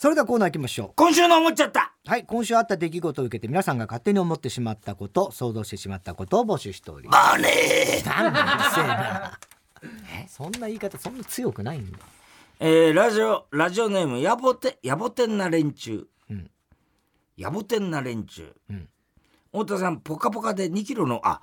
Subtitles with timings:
[0.00, 1.92] それではコーナー行きましょ今週の思っちゃった。
[2.06, 7.32] うはい今週あった出来事を受けて皆さんが勝手に思ってしまったこと想像してしまったことを募集しております。
[7.32, 8.08] マネー。
[8.08, 9.38] なんだうるせえな
[10.24, 12.04] えそんな言い方そんな強くないんだよ。
[12.60, 16.50] えー、ラジオラジオネームやぼてやぼてんな連中、ん。
[17.36, 18.88] やぼてんな連中、ん。
[19.52, 21.42] 太田さんポカポカで2キロのあ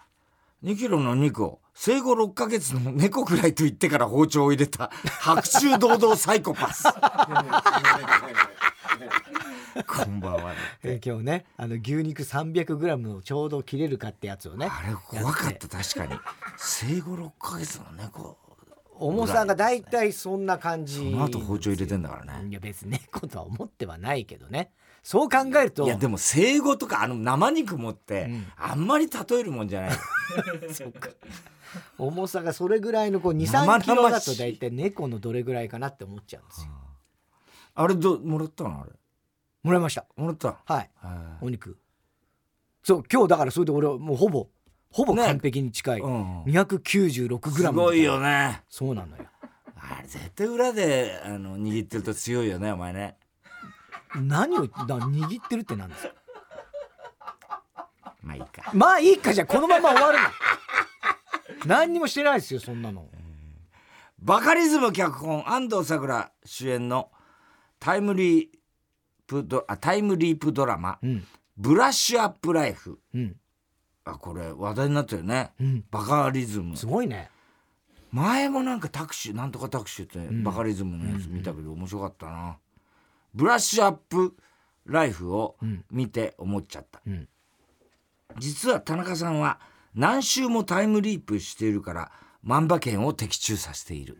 [0.63, 4.89] 2キロの肉を生後6ヶ月の猫くらいと言ってから包丁を入れた
[5.21, 6.85] 白昼堂々サイコパス。
[9.85, 14.67] こんばんはえー今日ねあの牛肉 300g のちょうど切れるかってやつをね。
[14.67, 16.19] あれ怖かった確かに。
[16.57, 18.37] 生後6ヶ月の猫。
[18.95, 20.95] 重さがだいたいそんな感じ。
[20.97, 22.49] その後包丁入れてんだからね。
[22.49, 24.71] いや別に猫とは思ってはないけどね
[25.07, 25.85] そう考えると。
[25.85, 29.91] いやでも生後とかあの生肉持って、あんまり例えるもんじゃない。
[31.97, 33.85] 重さがそれぐらいのこう生23々しい。
[33.89, 36.71] キロだと大体猫のどれぐらいかなって思っちゃうんですよ。
[37.75, 38.91] あれどもらったのあれ？
[39.63, 40.05] もらいました。
[40.17, 40.57] もらった？
[40.65, 40.89] はい。
[40.95, 41.79] はお肉。
[42.83, 44.49] そう今日だからそれで俺はもうほぼ
[44.91, 45.23] ほぼね。
[45.25, 48.61] 完璧に近い、うん296グいラムすごいよね。
[48.67, 49.23] そうなのよ。
[49.77, 53.15] あれ絶対裏であの握ってると強いよねお前ね
[54.15, 56.13] 何をだ握ってるって何ですか？
[58.23, 58.71] まあいいか。
[58.73, 60.25] まあいいかじゃあこのまま終わるの。
[61.65, 63.07] 何にもしてないですよそんなの。
[64.19, 67.11] バカリズム脚本安藤サクラ主演の
[67.79, 68.47] タイムリー
[69.27, 72.99] プドあタイムリープドラマうん「ブラッシュアップライフ。
[73.13, 73.35] うん」
[74.05, 75.83] あこれ話題になったよね、うん。
[75.91, 76.77] バカリズム。
[76.77, 77.29] すごいね。
[78.09, 82.57] 前もなんかタクシーなんとかタクシーって、バカリズムのやつ見たけど面白かったな、
[83.33, 84.35] ブラッシュアップ
[84.85, 85.57] ライフを
[85.91, 87.27] 見て思っちゃった、ん。
[88.37, 89.59] 実は田中さんは
[89.95, 92.11] 何周もタイムリープしているから
[92.43, 94.17] 万馬券を的中させている。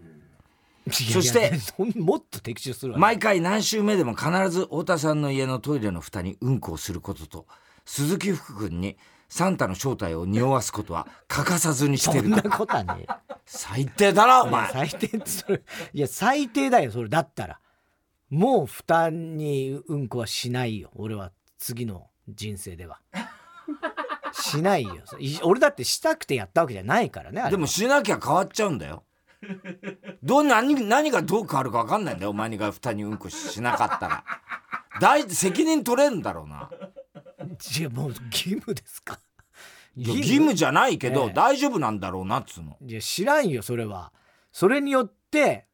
[0.89, 1.51] そして
[1.99, 7.45] もっと的中するわ、毎回何周目でも必ず太田さんの家のトイレの蓋にうんこをすることと
[7.85, 8.97] 鈴木福君に
[9.27, 12.23] サンタの正体を匂わすことは欠かさずにしてる。
[12.23, 13.05] そんなことはね
[13.45, 14.71] 最低だなお前。
[14.71, 15.61] 最低それ
[15.93, 17.59] いや最低だよそれだったら
[18.29, 20.89] もう負担にうんこはしないよ。
[20.95, 22.99] 俺は次の人生では。
[24.33, 24.95] しないよ。
[25.19, 29.03] い俺だってしたくてやったわけじゃないからねでもしなきゃ変わっちゃうんだよ。
[30.23, 32.31] どう何何がどう変わるか分かんないんだよ。
[32.31, 34.23] お前が蓋にうんこしなかったら。
[34.99, 36.69] 大責任取れるんだろうな。
[37.79, 39.19] いやもう義務ですか。
[39.95, 41.33] 義務じゃないけど、ええ。
[41.33, 42.77] 大丈夫なんだろうなっつうの。
[42.85, 44.11] いや知らんよそれは。
[44.51, 45.66] それによって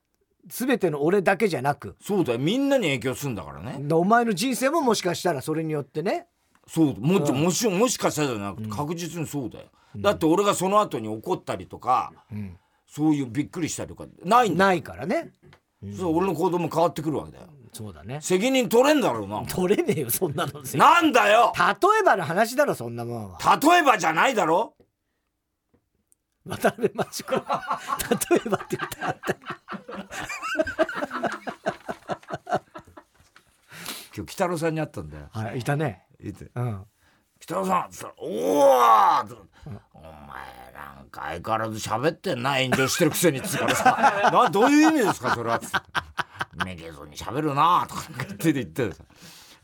[0.47, 2.39] 全ての俺だけじゃなくそうだよ。
[2.39, 3.93] みんなに影響するんだからね。
[3.93, 6.27] お前の人生ももしかしたらそれによってね。
[6.67, 6.95] そう。
[6.99, 9.65] もちもしもしかしたらじゃなくて確実にそうだよ。
[9.97, 12.57] だって俺がその後に怒ったりとか、ん。
[12.87, 14.69] そういうびっくりしたりとかないんだよ。
[14.69, 15.31] ないからね。
[15.97, 17.45] そう俺の行動も変わってくるわけだよ。
[17.73, 18.19] そうだね。
[18.21, 19.43] 責任取れんだろうな。
[19.47, 20.61] 取れねえよそんなの。
[20.61, 21.51] 例なんだよ。
[21.99, 23.59] えばの話だろそんなもんは。
[23.61, 24.75] 例えばじゃないだろ
[26.45, 27.33] 渡辺真知子。
[27.33, 27.39] 例
[28.45, 29.01] えばって言った。
[29.01, 29.35] らあった
[34.15, 35.29] 今日北郎さんに会ったんだよ。
[35.31, 36.05] はいいたね。
[36.19, 36.51] 言って。
[36.55, 36.85] うん。
[37.43, 39.35] 北野さん」っつったら「おお!」って。
[39.93, 40.11] お前
[40.73, 45.77] なんか相変わらず喋ってんな炎上してるくせに」っつうからさ「などういう意味ですかそれは」っつって
[46.65, 49.03] 「めげずに喋るな」とか勝手に言ってさ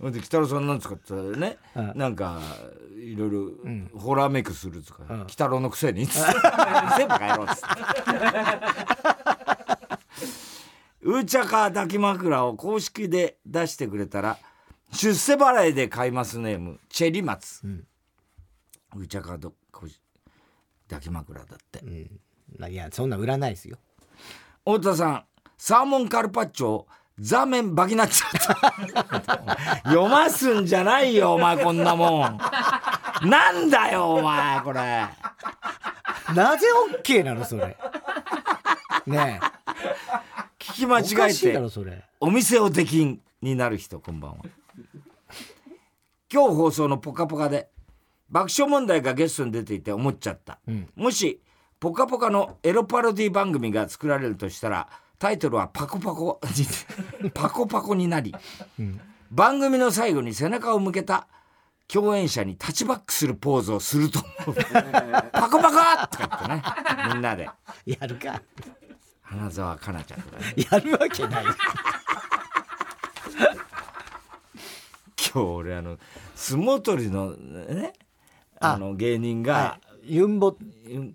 [0.01, 0.67] で北野さん。
[0.67, 0.77] なん。
[0.77, 1.93] ですかって言ったらね、うん。
[1.97, 2.15] なん。
[2.15, 2.39] か
[2.95, 3.51] いろいろ
[3.99, 5.27] ホラーメイクするっつうか、うん。
[5.27, 6.31] 北郎のくせにっつって
[6.97, 7.67] 全部帰ろうっつって。
[11.01, 14.37] うーちゃか抱き枕を公式で出してくれたら
[14.91, 19.89] 出世払いで買いますネームチェリマツ、うーちゃかどこう
[20.89, 21.85] 抱き枕だって、
[22.69, 23.09] いやそん。
[23.09, 23.77] な売らないですよ
[24.65, 25.23] 太田さん。
[25.57, 26.87] サーモンカルパッチョを
[27.19, 32.39] ザーメンバギナッチャ読ますんじゃないよお前こんなもん。
[33.29, 34.79] なんだよお前これ。
[36.33, 36.67] なぜ
[37.03, 37.75] OK なのそれ？
[39.05, 39.39] ね
[40.59, 41.59] 聞き間違えて
[42.19, 44.37] お店を出禁になる人こんばんは。
[46.31, 47.69] 今日放送の「ぽかぽか」で
[48.29, 50.59] 爆笑問題がゲストに出ていて思っちゃった、
[50.95, 51.41] もし
[51.81, 54.87] 「ぽかぽか」のエロパロディ番組が作られるとしたら
[55.19, 56.39] タイトルは「パコパコ」
[57.21, 58.33] に パコパコになり、
[59.29, 61.27] 番組の最後に背中を向けた
[61.87, 64.55] 共演者にタッチバックするポーズをすると思う。
[65.33, 66.63] パコパコとか言ってね
[67.13, 67.49] みんなで。
[67.85, 68.41] やるか。
[69.21, 70.53] 花澤香菜ちゃんとかね。
[70.71, 71.45] やるわけない。
[71.45, 71.53] 今
[75.33, 75.97] 日俺あの
[76.33, 77.93] 相撲取りのね
[78.59, 80.57] あの芸人が、はいユンボ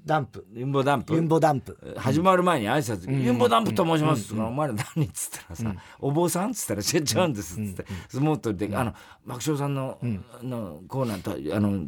[0.05, 0.47] ダンプ。
[0.53, 1.15] ユンボダンプ？
[1.15, 1.95] ユンボダンプ。
[1.99, 3.11] 始まる前に挨拶。
[3.11, 7.85] ユンボダンプと申します」とかお前ら何?」っつったらさ「お坊さん?」っつったら「違うんです」っつって。
[8.09, 8.95] 相撲取りであの
[9.27, 9.99] 爆笑さんの
[10.43, 11.87] のコーナーとあの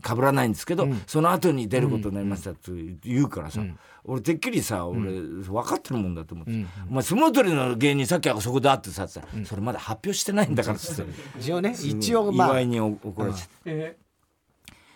[0.00, 2.70] かぶらないんですけどその後に出ることになりましたって
[3.04, 3.62] 言うからさ
[4.04, 11.12] 俺てっきりさ俺分かってるもんだと思って「お前相撲取りの芸人さっきはそこで会ってさ」って言ったら「それまだ発表してないんだから」っつって。
[11.38, 12.48] 一応ね一応まあ。
[12.48, 13.70] 祝いに怒られちゃった、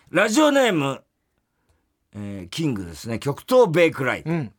[0.09, 1.03] ラジオネーム、
[2.19, 3.19] えーキングですね。
[3.19, 4.51] 極東ベイクライト、ん。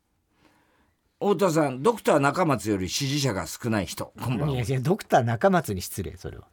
[1.20, 4.12] 太田さんドクター中松より支持者が少ない人。
[4.22, 4.54] こんばんは。
[4.54, 6.44] いやいやドクター中松に失礼それは。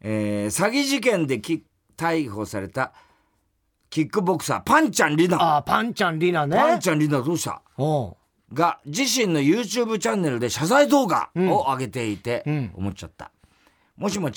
[0.00, 1.64] えー詐欺事件でき
[1.96, 2.92] 逮捕された
[3.88, 5.40] キックボクサーパンちゃんリナ。
[5.40, 6.56] ああパンちゃんリナね。
[6.56, 7.62] パンちゃんリナどうした？
[8.52, 12.72] が自身の YouTube チャンネルで謝罪動画を上げていて、ん。
[12.74, 13.30] 思っちゃった。
[13.96, 14.30] もしも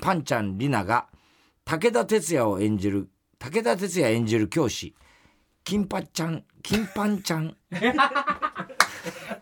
[0.00, 1.08] パンちゃんリナが
[1.64, 3.08] 武田鉄矢を演じる
[3.42, 4.94] 武田鉄矢演じる教師
[5.64, 7.56] 金パちゃん金パンちゃん。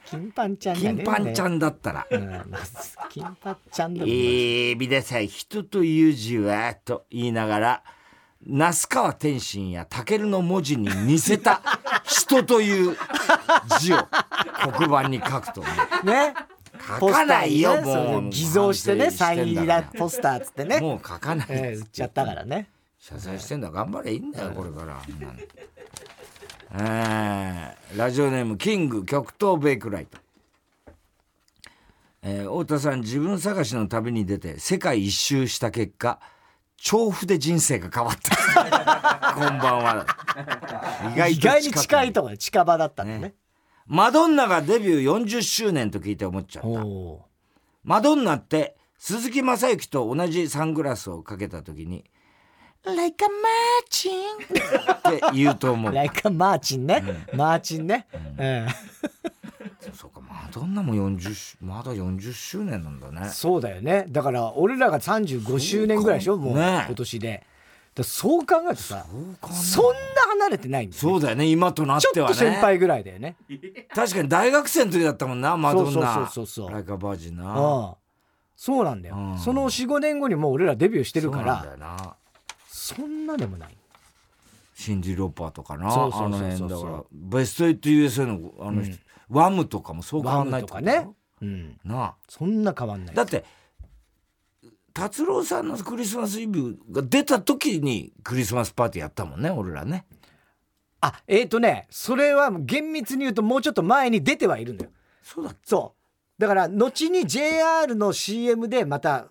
[0.07, 0.83] 金パンちゃんね。
[0.83, 2.07] 金パンちゃんんだったら。
[2.11, 4.17] うんまあ金パンちゃんでもない。
[4.17, 7.83] えー、皆さん人という字はと言いながら
[8.47, 11.61] 那須川天心や武の文字に似せた
[12.05, 12.97] 人という
[13.81, 13.99] 字を
[14.79, 15.69] 黒板に書くとね
[16.05, 16.35] ね。
[17.01, 18.31] 書かないよねもそう。
[18.31, 20.81] 偽造してねサイン入りだポスターっつってね。
[20.81, 21.47] もう書かない。
[21.51, 22.71] ええ売っちゃったからね
[23.01, 25.01] 謝罪してんだ頑張れいいんだよこれから。
[26.73, 30.19] えーラジオネームキング極東ベイクライト。
[32.23, 36.21] えー太田さん自分探しの旅に出て世界一周した結果
[36.77, 38.37] 調布で人生が変わった。
[39.35, 40.07] こんばんは。
[41.27, 43.19] 意意外にく近いところ近場だったんだね。
[43.21, 43.35] ね。
[43.87, 46.69] マドンナがデビュー40周年と聞いて思っちゃった。
[47.83, 52.05] マドンナって鈴木雅之と同じサングラスをかけた時に
[52.85, 54.11] 「Like a marching
[55.19, 55.95] 」って言うと思う。
[55.95, 57.03] ライカマーチンね。
[57.35, 58.67] マーチンねうん。
[59.95, 63.29] そうかマドンナも40しまだ40周年なんだね。
[63.29, 64.07] そうだよね。
[64.09, 66.53] だから俺らが35周年ぐらいでしょも。
[66.53, 67.47] うね今年で。
[67.95, 69.05] だそう考えるとさ
[69.53, 71.47] そんな離れてないんだよそうだよね。
[71.47, 72.35] 今となっちょてはね。
[72.35, 73.37] っと先輩ぐらいだよね。
[73.95, 75.91] 確かに大学生の時だったもんなマドンナ。
[75.91, 76.71] そうそうそうそう。
[76.71, 77.45] ライカバージンな。
[77.53, 77.97] ああ
[78.57, 79.17] そうなんだよ。
[79.17, 79.39] うん。
[79.39, 82.15] その45年後にもう俺らデビューしてるかそうなんだらよな
[82.95, 83.77] そんなでもない。
[84.75, 85.91] シンディ・ローパーとかな。
[85.91, 86.51] そうそうあのそう。
[86.59, 87.05] そう辺だから。
[87.13, 88.97] ベスト 8USA のあの人、
[89.29, 90.75] ワムとかもそう変わんないと？
[90.75, 91.09] かね。
[91.43, 91.79] うん。
[91.85, 92.15] なあ。
[92.29, 93.15] そんな変わんない。
[93.15, 93.45] だって
[94.93, 100.05] 達郎さんのクリスマスイブが出た時にクリスマスパーティーやったもんね俺らね。
[101.01, 104.91] あえっ、ー、とねそれは厳密に言うともうちょっと前に出てはいるんだよ。
[105.23, 106.41] そうだっそう。
[106.41, 109.29] だから後に JR の CM でまた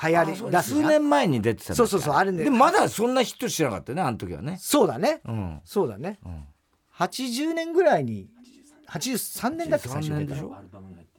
[0.00, 2.44] 流行り出す数年前に出てたそうそうそうあれね。
[2.44, 4.58] でもまだそんなヒットしてなかったよねあの時はね。
[4.60, 5.20] そうだね。
[5.26, 5.60] うん。
[5.64, 6.46] そうだね、ん。
[6.98, 8.28] 80年ぐらいに
[8.88, 10.56] 83年だっけ最3初出でしょ？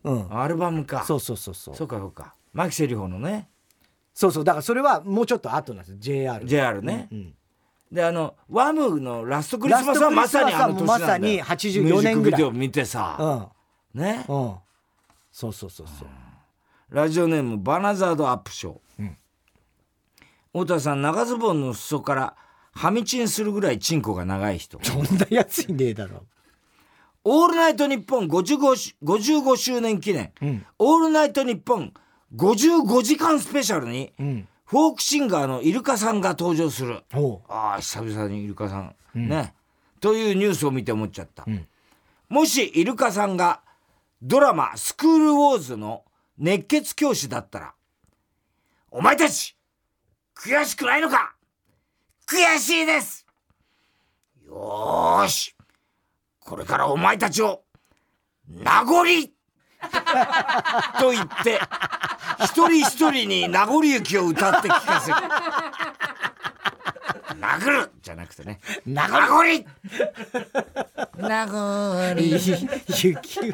[0.04, 0.40] うん。
[0.40, 1.04] アルバムか。
[1.04, 1.76] そうそうそうそう。
[1.76, 2.36] そうかそうか。
[2.54, 3.50] 牧瀬里穂のね。
[4.14, 5.98] そうそうだからそれはもうちょっと後なんですよ。
[6.00, 7.34] JR JR ね、うん
[7.92, 11.08] であのワムのラストクリスマスはまさにあの年なんだよ。
[11.08, 11.92] まさに84年ぐらい。
[11.92, 13.52] ミュージックビデオ見てさ、
[13.96, 14.02] うん。
[14.02, 14.26] ね。
[14.28, 14.56] うん。
[15.32, 16.08] そうそうそうそう
[16.94, 19.10] ラジオネームバナザードアップショー、
[20.54, 22.36] 太田さん長ズボンの裾から
[22.72, 24.80] はみちんするぐらいチンコが長い人。
[24.84, 26.24] そんなやついねえだろ。
[27.24, 30.64] オールナイトニッポン 55, し55周年記念、ん。
[30.78, 31.94] オールナイトニッポン
[32.36, 34.48] 55時間スペシャルに、ん。
[34.66, 37.02] フォークシンガーのイルカさんが登場する。
[37.50, 39.56] ああ久々にイルカさん、ね。
[40.00, 41.68] というニュースを見て思っちゃった、ん。
[42.30, 43.62] もしイルカさんが
[44.22, 46.04] ドラマ「スクールウォーズ」の
[46.44, 47.74] 熱血教師だったら
[48.92, 49.56] 「お前たち
[50.36, 51.34] 悔しくないのか？
[52.28, 53.26] 悔しいです！
[54.46, 55.56] よーし。
[56.40, 57.64] これからお前たちを
[58.50, 59.06] 名残！
[61.00, 61.62] と言って
[62.44, 65.18] 一人一人に名残雪を歌って聞かせる。
[67.40, 67.92] 殴る！
[68.02, 68.60] じゃなくてね。
[68.86, 69.66] 名残！
[71.18, 72.16] 名残。
[73.02, 73.54] 雪。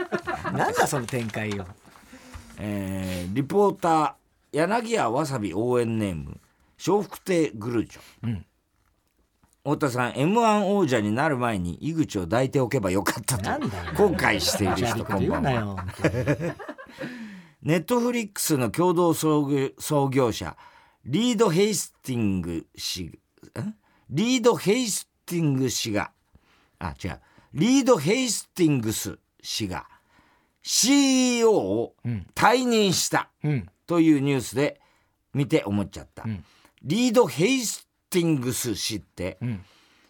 [0.53, 1.67] なんだその展開よ
[2.59, 4.13] えーリポーター
[4.51, 6.39] 柳家わさび応援ネーム
[6.85, 8.41] 笑福亭グルーチョ、
[9.63, 13.49] 太田さん m 1王者になる前に井口を抱いておけばよかったと
[13.95, 15.05] 後悔している人。
[15.05, 15.77] こんばはうんなよ
[17.61, 19.45] ネットフリックスの共同創
[20.09, 20.55] 業者
[21.05, 23.75] リード・ヘイスティング氏ん
[24.09, 26.11] リード・ヘイスティング氏が
[26.79, 27.19] あ違う。
[27.53, 29.87] リード・ヘイスティングス氏が
[30.63, 31.95] CEO を
[32.35, 33.69] 退任したうん。
[33.87, 34.79] というニュースで
[35.33, 36.43] 見て思っちゃった、ん。
[36.83, 39.63] リード・ヘイスティングス氏ってん。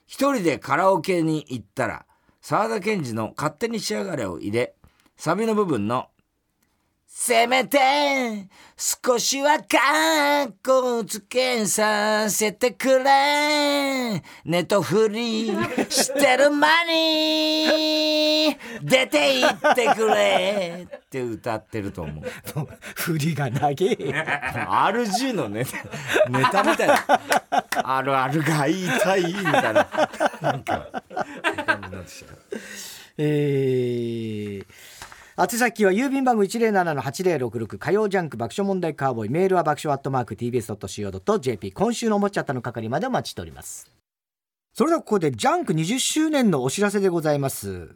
[0.06, 2.06] 一人でカラオケに行ったら
[2.42, 4.76] 沢田研二の「勝手にしやがれ」を入れ
[5.18, 6.10] サビの部分の
[7.12, 8.48] 「せめて
[8.78, 14.22] 少しはかっこつけさせてくれ。
[14.46, 15.48] ネトフリ
[15.90, 18.56] してる間に。
[18.84, 22.24] 出て行ってくれ」って歌ってると思う。
[22.96, 25.66] 振りが長え RG のね。
[26.30, 27.22] ネタみたいな。
[27.86, 29.88] あるあるが言いたいみたいな。
[30.42, 30.86] なんか。
[33.18, 34.89] え ー
[35.40, 43.90] 宛先は郵便番号107-8066火曜ジャンク爆笑問題カーボーイメールは爆笑アットマーク TBS.CO.JP 今週の思っちゃったの係までお待ちしております。
[44.74, 47.96] それではここでジャンク20周年のお知らせでございます。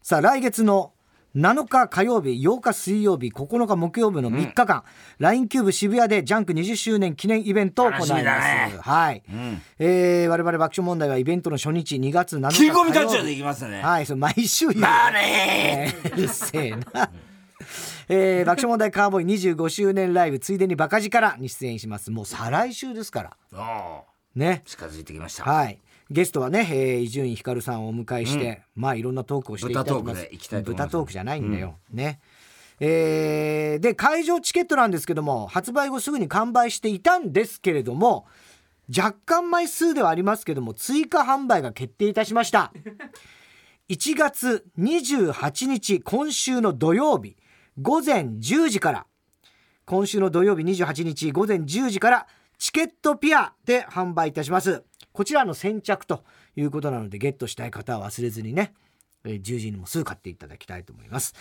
[0.00, 0.94] さあ来月の
[1.36, 4.84] 7日火曜日8日水曜日9日木曜日の3日間、
[5.18, 9.62] LINE キューブ渋谷でジャンク20周年記念イベントを行います、ねはい、ん。
[9.78, 13.82] えー我々爆笑問題はイベントの初日2月7日切り込み火曜日タッチでいきますね。
[13.82, 14.80] はい、それ毎週言う。
[14.80, 15.94] だね。
[16.04, 17.10] え ーうるせえな。
[18.08, 22.10] えー、爆笑問題カーボーイ25周年ライブついでにバカ力に出演します。
[22.10, 23.36] もう再来週ですから。
[23.54, 24.02] ああ。
[24.34, 24.62] ね。
[24.64, 25.44] 近づいてきました。
[25.44, 25.78] はい
[26.10, 30.02] ゲストはね伊集院光さんをお迎えして、まあいろんなトークをしていただきます。
[30.02, 30.86] 豚トークでいきたいと思います。
[30.86, 32.20] 豚トークじゃないんだよ、ね。
[32.80, 38.26] えーで会場チケットなんですけども発売後すぐに完売していたんですけれども
[38.96, 42.72] 若干枚数ではありますけども追加販売が決定いたしました。
[43.88, 47.36] 1月28日今週の土曜日
[47.80, 49.06] 午前10時から。
[49.88, 52.26] 今週の土曜日28日午前10時から
[52.58, 54.84] チケットピアで販売いたします
[55.18, 56.22] こちらの先着と
[56.54, 58.72] いうことなのでゲットしたい方は忘れずにね
[59.24, 61.34] えー10時にもすぐ買っていただきたいと思います。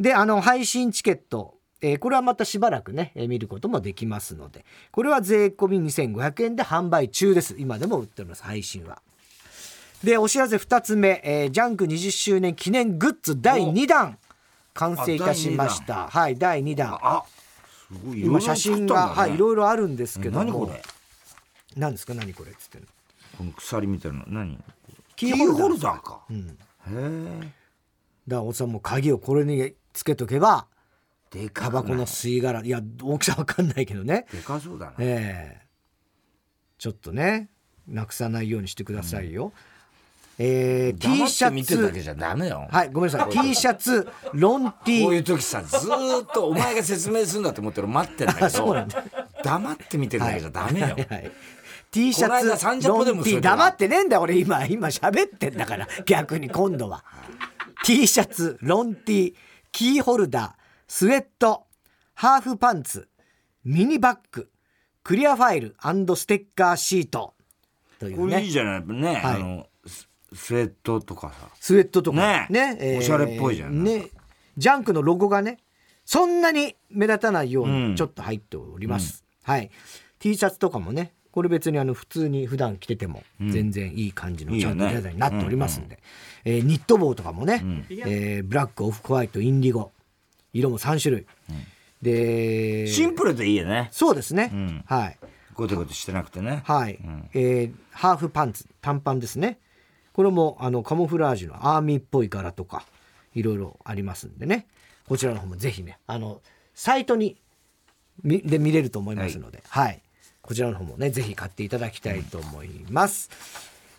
[0.00, 7.54] であの配信チケットえーこれはまたしばらくね、えー見ることもできますのでこれは税込み2500円で販売中です。
[7.60, 9.00] 今でも売っております配信は。
[10.02, 14.18] でお知らせ2つ目、えージャンク20周年記念グッズ第2弾
[14.74, 16.08] 完成いたしました。
[16.08, 16.98] はい第2弾。
[17.00, 17.22] あ
[17.86, 18.20] すごい。
[18.24, 20.44] 今写真が、はいいろろいろあるんですけども。
[20.44, 20.82] 何これ？
[21.76, 22.14] 何ですか？
[22.14, 22.50] 何これ？
[22.50, 22.78] っつって
[23.36, 24.58] この鎖みたいな何？
[25.16, 26.02] キキーホルダー。
[26.02, 27.32] かうん、だかへ
[28.26, 30.66] らおっさんも鍵をこれにつけとけば
[31.34, 32.62] えでかタバコの吸い殻。
[32.62, 34.26] いや大きさわかんないけどね。
[34.32, 35.66] でかそうだねええ。
[36.78, 37.48] ちょっとね
[37.86, 39.52] なくさないようにしてくださいよ、
[40.38, 41.76] えー、T 黙シャツ。
[42.70, 43.30] はいごめんなさい。
[43.30, 48.86] T シャツロンティこういう時さずーっとお前が説明するんだと思って俺待ってんだけど
[49.44, 51.32] 黙って見てるだけじゃダメよ、はいはい
[51.92, 57.04] T シャツロンティそれで黙ってねえんだよ俺今今喋ってんだから逆に今度は。
[57.84, 59.34] T シャツロンティ
[59.72, 61.64] キーホルダースウェット
[62.14, 63.08] ハーフパンツ
[63.64, 64.48] ミニバッグ
[65.04, 65.76] クリアファイル
[66.16, 67.34] ステッカーシート。
[67.98, 68.16] というね。
[68.16, 69.18] これいいじゃないね、はい。
[69.36, 71.48] あのススウェットとかさ。
[71.60, 72.46] スウェットとか。
[72.48, 74.06] ねおしゃれっぽいじゃんね。
[74.56, 75.58] ジャンクのロゴがね
[76.04, 77.90] そんなに目立たないよううん。
[77.90, 79.70] にちょっと入っております、はい。
[80.18, 85.98] T シャツとかもねこれ別にあの普通に普段着てても全然いい感じのちゃんとデザインになっておりますんで、
[86.44, 89.90] えーニット帽とかもね、えーブラックオフホワイトインディゴ。
[90.52, 91.26] 色も3種類、
[92.02, 93.88] でシンプルでいいよね。
[93.90, 94.84] そうですね、ん。
[94.86, 95.18] はい。
[95.54, 96.62] ゴテゴテしてなくてね。
[96.66, 96.98] はい、
[97.32, 99.58] えーハーフパンツ短パンですね。
[100.12, 102.84] これもあのカモフラージュのアーミーっぽい柄とか
[103.34, 104.66] いろいろありますんでね。
[105.08, 106.42] こちらの方もぜひねあの
[106.74, 107.36] サイトに
[108.22, 110.02] みで見れると思いますので、はい
[110.42, 113.30] こちらの方もねぜひ買っていただきたいと思います、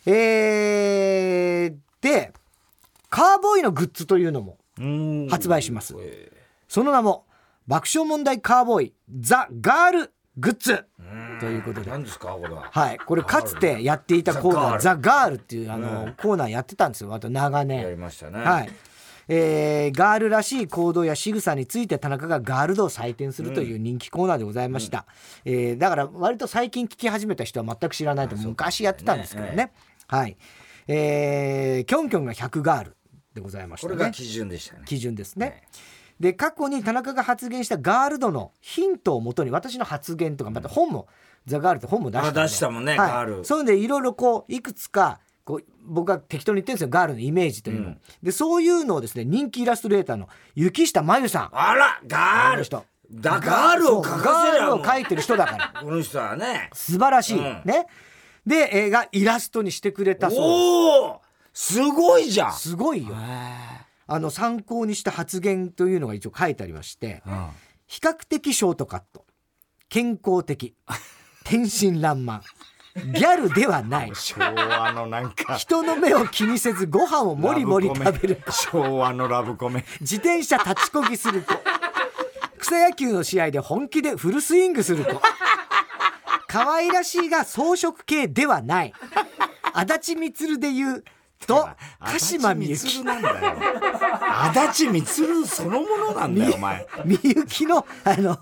[0.06, 2.34] えーで
[3.08, 5.28] カーボーイのグッズというのもうん。
[5.28, 5.94] 発売します。
[6.68, 7.24] その名も
[7.66, 10.84] 爆笑問題カーボーイザ・ガールグッズ。
[11.40, 11.90] ということで。
[11.90, 12.68] 何ですかこれは。
[12.70, 17.08] はい、これかつてやっていたコーナー「ザ・ザガール」っていうあの、コーナーやってたんですよ。
[17.08, 17.96] また長やり年。
[17.96, 18.38] ましたね。
[18.38, 18.70] はい
[19.28, 25.06] えーガールらしい行動や仕草について田中がガール度を採点するという人気コーナーでございました、
[25.44, 29.72] えーだから割と最近聞き始めた人は全く知らないと昔やってたんですけどね。
[30.06, 30.36] はい。
[30.86, 32.96] えーキョンキョンが100ガール
[33.34, 33.94] でございましたね。
[33.94, 34.82] これが基準でしたね。
[34.86, 35.62] 基準ですね。
[36.20, 41.08] で過去に田中が発言したガールドのヒントをもとに私の発言とかまた本も
[41.46, 43.10] ザ・ガールって本も出した出したもんねはい。
[43.10, 43.44] ガール。
[43.44, 46.88] そうでいろいろこういくつかこう僕が適当に言ってるんですよ。
[46.88, 47.86] ガールのイメージというの。
[47.88, 48.00] を、うん。
[48.22, 51.50] でそういうのをですね人気イラストレーターの雪下真由さん。
[51.52, 52.64] あらガール。
[52.64, 52.84] 人。
[53.10, 55.72] だガールを描かせガールを描いてる人だから。
[55.82, 56.70] この人はね。
[56.72, 57.62] 素晴らしい、うん。
[57.64, 57.86] ね。
[58.46, 60.40] で映画イラストにしてくれたそう。
[60.40, 61.20] おお
[61.52, 62.52] すごいじゃん。
[62.52, 63.14] すごいよ。
[64.06, 67.22] あの参考にした発言というのが一応書いてありまして。
[67.26, 67.48] うん。
[67.86, 69.26] 比較的ショートカット。
[69.88, 70.74] 健康的。
[71.44, 72.40] 天真爛漫
[72.96, 74.12] ギャルではない。
[74.14, 75.56] 昭和のなんか。
[75.56, 79.84] 人の目を気にせずご飯をもりもり食べる子昭和のラブコメ。
[80.00, 81.54] 自転車立ちこぎする子。
[82.58, 85.20] 草野球の試合で本気でフルスイングする子。
[86.46, 88.92] 可愛らしいが装飾系ではない。
[89.72, 91.04] 足立光で言う
[91.46, 93.56] と鹿島みゆきなんだよ。
[94.54, 96.86] 足立光そのものなんだよお前。
[97.04, 98.38] み ゆきのあの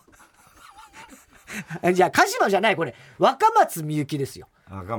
[1.92, 4.48] じゃあ鹿島じゃないこれ若松みゆきですよ。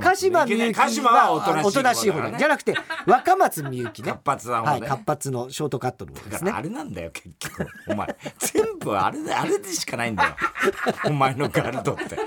[0.00, 1.40] 鹿島みゆきはお
[1.72, 2.32] となしい方ね。
[2.32, 2.38] だ。
[2.38, 2.74] じゃなくて
[3.06, 4.12] 若松みゆきね。
[4.24, 4.70] 活発な方ね。
[4.70, 6.52] はい活発のショートカットの方ですね。
[6.52, 7.66] あれなんだよ結局。
[7.88, 8.16] お前。
[8.38, 10.36] 全部あれであれでしかないんだよ。
[11.06, 12.18] お前のガルドって。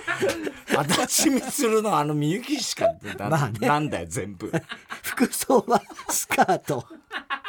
[0.78, 3.68] 足立光のあのみゆきしかな,、まあね。
[3.68, 4.52] なんだよ全部。
[5.04, 6.86] 服装はスカート。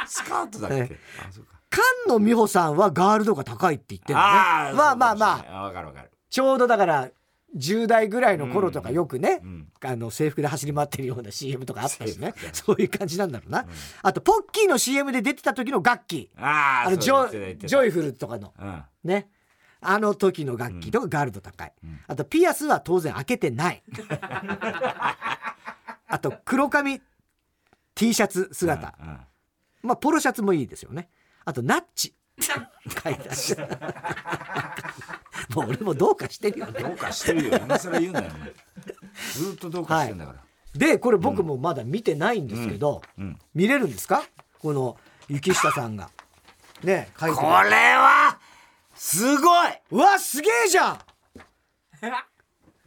[0.07, 1.59] スカートだっけ、えあそうか。
[1.71, 1.83] 菅
[2.15, 4.33] 野美穂さんはガール度が高いって言ってるのね。
[4.75, 5.59] まあまあまあ。
[5.59, 7.11] あわかるわかるちょうどだから
[7.57, 9.69] 10代ぐらいの頃とかよくね、ん。
[9.81, 12.35] あの制服で走り回ってるような CM とかあったしね。
[12.53, 13.67] そういう感じなんだろうな、
[14.03, 16.31] あとポッキーの CM で出てた時の楽器。
[16.37, 18.53] あのジョジョイフルとかの。
[18.59, 18.83] うん。
[19.05, 19.29] ね。
[19.81, 21.73] あの時の楽器とかガールド高い、
[22.09, 23.83] あとピアスは当然開けてない。
[26.09, 27.01] あと黒髪
[27.95, 29.19] T シャツ姿、うんうん。
[29.83, 31.09] まあポロシャツもいいですよね。
[31.45, 33.69] あとナッチ書いてある
[35.55, 36.81] もう俺もどうかしてるよね。
[36.81, 37.59] どうかしてるよ。
[37.59, 38.31] 今更言うんだよ
[39.35, 40.39] ずっとどうかしてんだから、
[40.75, 43.39] でこれ僕もまだ見てないんですけど、うん。
[43.55, 44.23] 見れるんですか？
[44.59, 44.97] この
[45.29, 46.11] 雪下さんが。
[46.83, 47.49] ね書いてこれ
[47.95, 48.39] は
[48.95, 49.69] すごい！
[49.91, 50.99] うわすげえじゃん！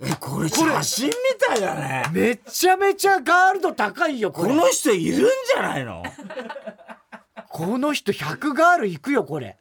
[0.04, 2.06] えこれ写真みたいだね。
[2.12, 4.50] めちゃめちゃガールド高いよこれ。
[4.50, 6.04] この人いるんじゃないの？
[7.52, 9.58] この人100ガールいくよこれ。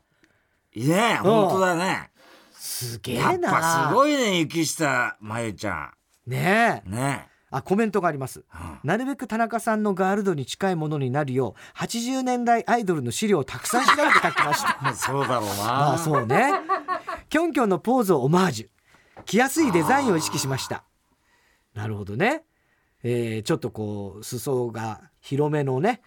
[0.76, 2.10] ねえ本当だね。
[2.52, 5.90] すげやっえなぱすごいね雪下まゆちゃ
[6.26, 6.88] ねえ。
[6.88, 8.44] んねあコメントがあります、
[8.84, 14.78] なるべく田中さんのガールドに近いものになるよう80年代アイドルの資料をたくさん調べて書きました。
[14.88, 15.54] え そうだろうな。
[15.56, 16.52] まあそうね。
[17.28, 19.22] キョンキョンのポーズをオマージュ。
[19.24, 20.84] 着やすいデザインを意識しました。
[21.74, 22.44] なるほどね、
[23.02, 26.02] えーちょっとこう裾が広めのね、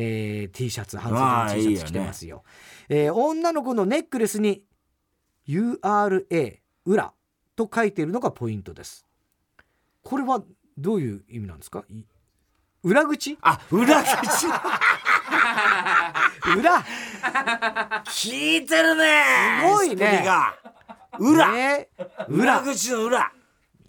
[0.00, 2.44] えー T シャツ半袖の T シャツ着てますよ。
[2.88, 4.62] えー女の子のネックレスに
[5.48, 7.12] URA 裏
[7.56, 9.04] と書いているのがポイントです。
[10.04, 10.40] これは
[10.78, 11.82] どういう意味なんですか？
[11.90, 12.04] い
[12.84, 13.36] 裏口？
[13.42, 14.46] あ裏口。
[16.56, 16.84] 裏。
[18.06, 19.24] 聞いてるね
[19.62, 20.24] すごいね。
[21.18, 21.88] 裏、ね。
[22.28, 22.60] 裏。
[22.60, 23.32] 口の裏。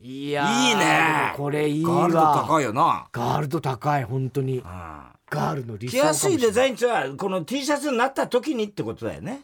[0.02, 1.34] いやーいいね。
[1.38, 3.08] これいいガわールド高いよな。
[3.12, 4.58] ガールド高い本当に。
[4.60, 9.42] うんガールの理想着やすいデザインはこの T シャツになった時にってことだよね。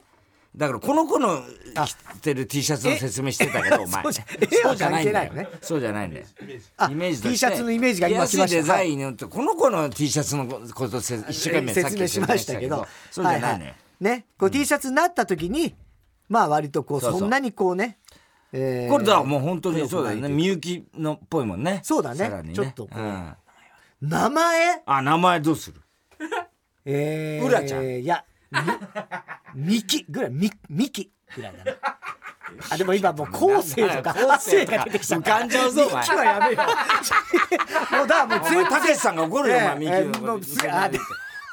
[0.56, 1.42] だからこの子の
[2.16, 4.04] 着てる T シャツの説明してたけど お前。
[4.04, 4.10] そ
[4.72, 5.50] うじゃ ないよね。
[5.62, 6.26] そうじゃないんだよ。
[6.78, 8.38] あイメージ T シャツのイメージが今来ました。
[8.38, 12.88] 着やすいデザインによってこの子の T シャツのことせ一生懸命説明しましたけど。
[13.12, 14.04] そうじゃないはねい。
[14.04, 15.76] ねこう T シャツになった時に
[16.30, 17.98] まあ割とこうそんなにこうね
[18.54, 20.30] えーこれだもう本当にそうだよね。
[20.30, 21.82] みゆきのっぽいもんね。
[21.84, 22.18] そうだね。
[22.18, 23.00] さらにちょっとこう。
[23.00, 23.34] うん
[24.08, 24.82] 名前？
[24.86, 25.82] あ名前どうする？
[26.86, 27.84] えーうらちゃん。
[27.86, 28.24] いや
[29.56, 31.78] みミキぐらいみミキぐらいだな。
[32.70, 36.02] あでも今もう後世とか後世が出てきちゃ浮かんじゃうぞお前。
[36.04, 36.62] ミキはやめよ
[37.92, 37.96] う。
[37.98, 40.20] もうだもうお前たけしさんが怒るよお前ミええキ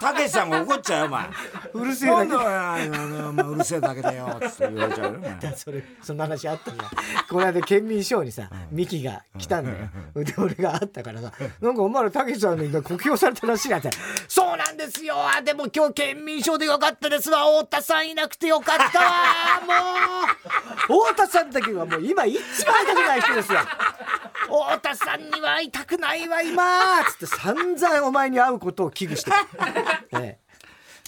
[0.02, 1.28] たけしさんが怒っちゃうよお前。
[1.74, 2.32] うるせえだけ。
[2.32, 5.20] だうるせえだけだよって言われちゃうよ
[5.56, 6.86] それそんな話あったじゃん。
[7.28, 10.24] この間県民賞にさミキが来たんだよ。
[10.24, 13.90] で俺が会ったからさ「なんかお前らたけしさんの酷評されたらしいな」って
[14.28, 15.14] 「そうなんですよ。
[15.18, 17.44] あでも今日県民賞でよかったですわ。
[17.44, 19.06] 太田さんいなくてよかったわ。
[20.88, 21.06] もう。
[21.12, 23.60] 太田さんだけはもう今一番会いたくない人ですよ。
[24.42, 26.62] 太田さんには会いたくないわ今。
[27.08, 29.30] つって散々お前に会うことを危惧して
[29.92, 30.38] る、 え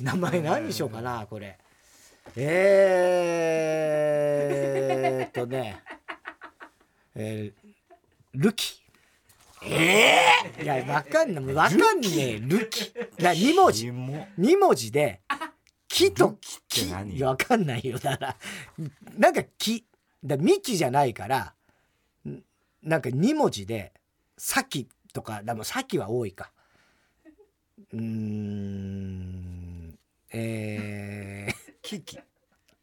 [0.01, 1.59] え名前何にしようかなこれ。
[2.37, 5.83] えー、っとね。
[7.15, 7.75] えー、
[8.35, 8.83] ルキ。
[9.63, 10.21] え
[10.63, 11.45] いやわかんない。
[11.55, 12.39] わかんねえ。
[12.39, 12.85] ルキ？
[12.85, 12.93] い
[13.23, 13.91] や2文字。
[13.91, 15.21] も2文字で
[15.89, 17.17] 木と木って何？
[17.17, 17.99] いやわかんないよ。
[17.99, 18.37] だから
[19.17, 19.87] なんか木。
[20.25, 21.55] だ幹じゃないから
[22.27, 22.43] ん
[22.83, 23.93] なんか2文字で
[24.39, 26.51] 「さき」とかでも「さき」は多いか
[27.93, 29.65] うーん。
[30.33, 32.19] えー、キキ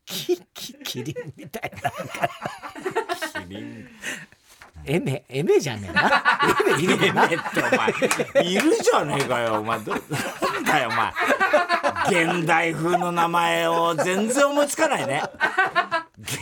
[0.05, 1.91] キキキリンみたいな。
[3.41, 3.87] キリン。
[4.83, 6.23] エメエメじゃねえな。
[6.67, 7.27] エメいるえかな。
[7.27, 9.79] めってお前いるじゃねえかよお前。
[9.79, 9.99] どな
[10.59, 11.11] んだよお前。
[12.37, 15.21] 現代風の名前を全然思いつかないね。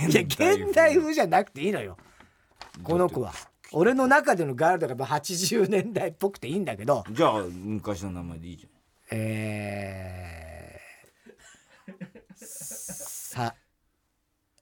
[0.10, 1.98] いや現代風じゃなくていいのよ。
[2.84, 3.34] この子は
[3.72, 8.68] 俺の中でのガールドがやっぱ80年代っぽくていいんだけどじゃあ昔の名前でいいじ
[9.12, 13.56] えー、さ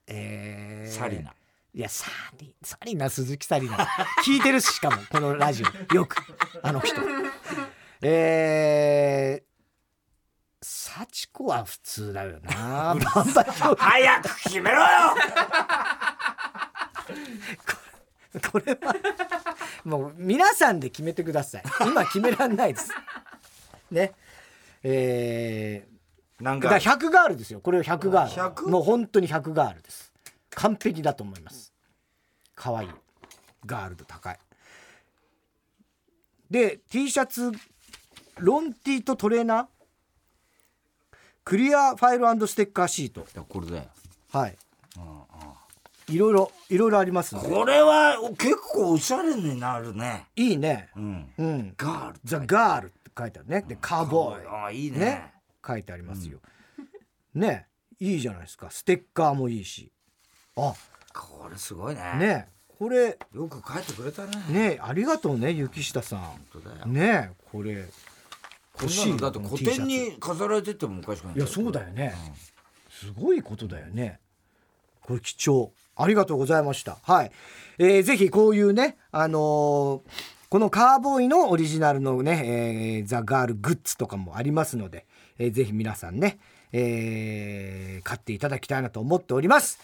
[0.07, 1.33] えー、ゃんサリナ。
[1.73, 2.05] いやサ
[2.39, 3.77] リサリナ鈴木サリナ。
[4.25, 5.95] 聞いてるししかも このラジオ。
[5.95, 6.15] よく
[6.63, 7.01] あの人。
[8.01, 12.95] えー、幸子は普通だよな。
[13.77, 14.87] 早く決めろよ
[18.51, 18.95] これは
[19.83, 21.63] もう皆さんで決めてください。
[21.87, 22.91] 今決めらんないです。
[23.91, 24.13] ね。
[24.83, 27.61] えー、だなんかから100ガールですよ。
[27.61, 28.55] これを100ガール。
[28.55, 30.11] 100もう本当に100ガールです。
[30.51, 31.73] 完璧だと思います。
[32.55, 32.89] 可愛い。
[33.65, 34.39] ガールド高い。
[36.49, 37.51] で T シャツ
[38.37, 39.67] ロン T とトレーナー？
[41.43, 43.21] クリアファイルステッカーシート。
[43.21, 43.85] いやこれだよ
[44.31, 44.57] はい
[46.09, 50.25] いろいろいろいろありますこれは結構おしゃれになるね。
[50.35, 50.89] いいね。
[50.95, 51.29] うん。
[51.37, 51.73] うん。
[51.75, 53.65] ガールザ・ガールって書いてあるね。
[53.67, 54.99] でカーボーイああいいね。
[54.99, 55.33] ね。
[55.65, 56.39] 書いてありますよ、
[57.33, 57.67] ね。
[57.99, 58.71] いいじゃないですか。
[58.71, 59.91] ステッカーもいいし。
[60.55, 60.73] あ。
[61.13, 62.01] これすごいね。
[62.17, 62.47] ね。
[62.79, 63.17] これ。
[63.33, 64.31] よく書いてくれたね。
[64.49, 64.79] ね。
[64.81, 66.85] ありがとうね雪下さ本当だよ。
[66.85, 67.31] んね。
[67.51, 67.85] これ。
[68.79, 71.35] 欲しいのだって古典に飾られててもおかしくない。
[71.35, 72.13] いやそうだよね、
[72.89, 74.19] すごいことだよね。
[75.01, 76.97] これ貴重ありがとうございました。
[77.03, 77.31] はい、
[77.79, 80.01] えー、ぜひこういうねあのー
[80.49, 85.05] このカーボーイのオリジナルのね、えーザ・ガールグッズとかもありますので、
[85.37, 86.39] えーぜひ皆さんね、
[86.71, 89.79] えー買っていただきたいなと思っております。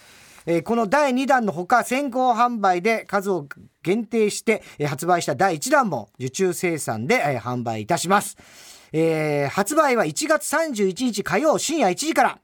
[0.45, 3.47] えーこの第2弾のほか先行販売で数を
[3.81, 8.37] 限定して、えー発売した第1弾も受注生産で、えー販売いたします。
[8.93, 12.39] えー発売は1月31日火曜深夜1時から。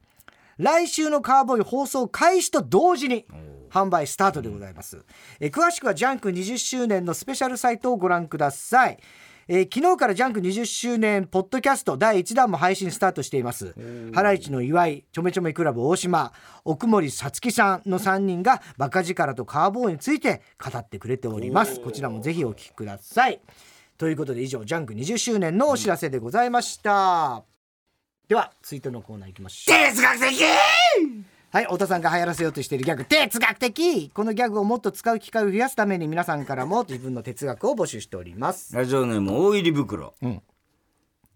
[0.57, 3.25] 来週のカーボーイ放送開始と同時に。
[3.69, 5.03] 販売スタートでございます、
[5.39, 8.99] えー詳しくはジャンク20周年のスペシャルサイトをご覧ください。
[9.47, 13.73] えー昨日からジャンク20周年ポッドキャスト第1弾も配信スタートしています。
[14.13, 16.31] ハライチの岩井ちょめちょめクラブ大島
[16.65, 21.79] 奥森さつきさんの3人がバカ力とカーボーイについて語ってくれております。
[21.79, 23.41] こちらもぜひお聞きください。
[23.97, 27.43] ということで以上ジャンク20周年のお知らせでございました、
[28.27, 29.77] では続いてのコーナー行きましょう。
[29.77, 30.41] 哲学的
[31.51, 38.75] はい太田さんが流行らせようとしているギャグ哲学的このギャグをもっと使う機会を増やすために皆さんからも自分の哲学を募集しております。
[38.75, 40.41] ラジオネーム大入り袋、ん。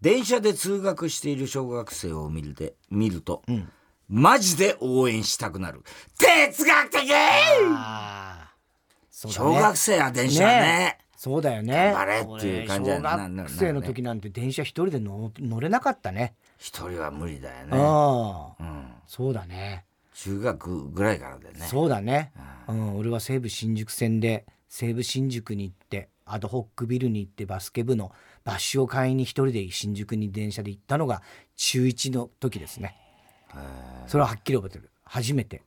[0.00, 3.42] 電車で通学している小学生を見るで見ると、
[4.08, 5.82] マジで応援したくなる。
[6.16, 7.08] 哲学的！
[7.08, 7.14] ね。
[9.10, 10.98] 小学生は電車ね。
[11.16, 11.92] そうだよね。
[11.92, 21.66] 頑張れっていう感じ小学生の時なんて電車一人で乗乗れなかったね一人は無理だよね、ああうん、そうだね中学ぐらいからだよね。
[21.66, 22.32] そうだね、
[22.68, 28.12] うん、俺は西武新宿線で西武新宿に行ってアドホックビルに行ってバスケ部の
[28.44, 31.22] バッシュを買いに一人で新宿に電車で行ったのが
[31.56, 32.96] 中1の時ですね。
[34.06, 34.90] それははっきり覚えてる。
[35.04, 35.62] 初めて。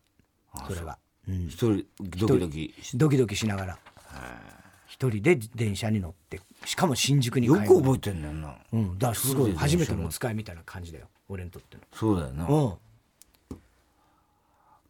[0.68, 3.80] それは、うん、一人ドキドキドキドキしながら。
[4.88, 8.56] 一人で電車に乗ってしかも新宿によく覚えてんだよな。
[8.74, 9.54] うん、だからすごい。
[9.54, 11.08] 初めてのお使いみたいな感じだよ。
[11.30, 12.80] 俺にとってそうだよな、の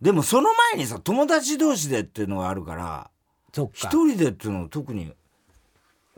[0.02, 3.10] でもその前にさ友達同士でっていうのがあるから
[3.74, 5.12] 一人でっていうのは特に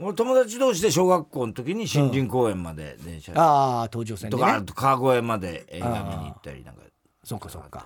[0.02, 6.84] 俺友達同士で小学校の時に森林公園まで電車、ああ東上線でとかあねと川越まで映画見に行ったりなんか。
[7.24, 7.86] そっかそっか。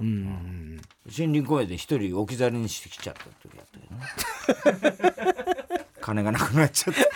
[0.00, 0.80] うんうんうん。
[1.04, 5.60] 森林公園で一人置き去りにしてきちゃった時あったけどね。
[6.00, 7.10] 金がなくなっちゃって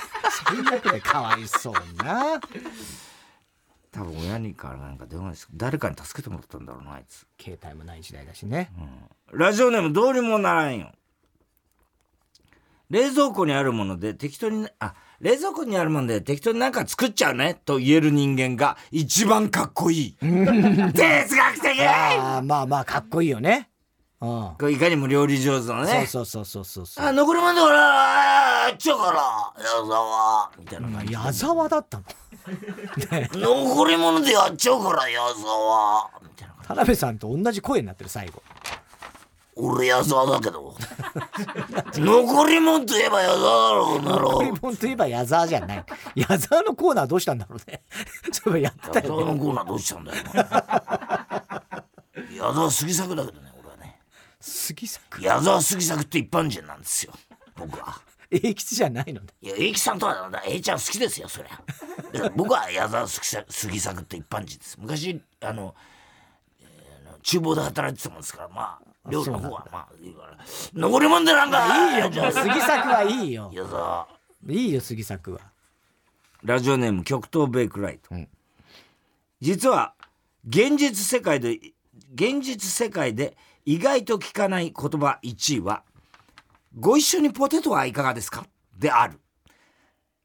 [0.47, 2.39] 最悪でかわいそうにな
[4.45, 7.27] 多分親にからなんか電話して誰かに助けてもらったんだろうなあいつ。
[7.41, 8.71] 携帯もない時代だしね、
[9.33, 10.93] ラジオネームどうにもならんよ。
[12.91, 20.17] 冷蔵庫にあるもので適当にあ冷蔵庫にあるもので適当になんか作っちゃうねと言える人間が一番かっこいい。
[20.21, 21.81] 哲学的！
[21.83, 23.71] ああまあまあかっこいいよね。
[24.21, 24.29] うん。
[24.59, 26.07] これいかにも料理上手のね。
[26.07, 27.75] そうそうそうそうそうあ残り物で俺
[28.79, 29.13] ちゃうか
[29.57, 30.51] ら矢沢。
[30.59, 32.05] みたいな感じ矢沢だったの？
[33.33, 36.11] 残り物でやっちゃうから矢沢。
[36.23, 38.43] みたいな感田辺さんと同じ声になってる最後。
[39.57, 40.77] 俺矢沢だけど。
[41.95, 45.85] 残りもんといえば矢沢だろこの野残り郎物といえば矢沢じゃない。
[46.17, 47.83] 矢沢のコーナーどうしたんだろうね。
[48.33, 49.23] そういえばやってた矢よね。
[49.23, 50.25] 沢のコーナーどうしたんだよ。
[52.37, 54.01] 矢沢杉作だけどね俺はね。
[54.41, 55.23] 杉作？
[55.23, 57.13] 矢沢杉作って一般人なんですよ
[57.57, 58.01] 僕は
[58.43, 59.29] 永吉じゃないのね。
[59.41, 61.63] いや永吉さんとは永ちゃん好きですよそりゃ。
[62.13, 64.77] だから僕は矢沢杉作杉作って一般人です。
[64.81, 65.75] 昔あの、
[66.61, 70.39] えー厨房で働いてたもんですからまあ料理の方はまあいいから
[70.75, 73.51] 残りもんでなんかいいよ杉作はいいよ。
[73.55, 74.09] 矢沢。
[74.49, 75.41] いいよ杉作は。
[76.43, 78.29] ラジオネーム極東ベイクライト、ん。
[79.41, 79.95] 実は
[80.47, 81.59] 現実世界で
[82.15, 85.83] 現実世界で意外と聞かない言葉1位は
[86.79, 88.47] 「ご一緒にポテトはいかがですか?」
[88.79, 89.21] である。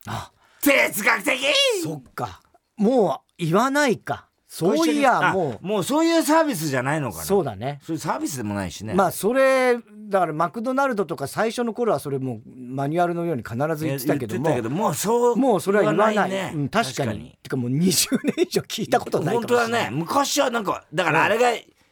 [0.07, 0.31] あ。
[0.61, 1.39] 哲学的！
[1.83, 2.41] そっか。
[2.75, 4.29] もう言わないか。
[4.51, 7.25] そういやあももうそういうサービスじゃないのかうな。
[7.25, 7.79] そうだね。
[7.83, 8.95] そういうサービスでもないしね。
[8.95, 9.77] まあそれ
[10.09, 14.39] だからマクドナルドとか最初の頃はそれもうマニュアルのように必ず言ってたけど
[14.71, 14.85] も。
[14.85, 16.29] もうそうもうそれは言わない。
[16.31, 16.51] ね。
[16.55, 17.37] うん、確かに。
[17.43, 19.67] てかもう20年以上聞いたことないかもしれない。
[19.67, 19.95] 本当だね。
[19.95, 21.51] 昔はなんかだからあれが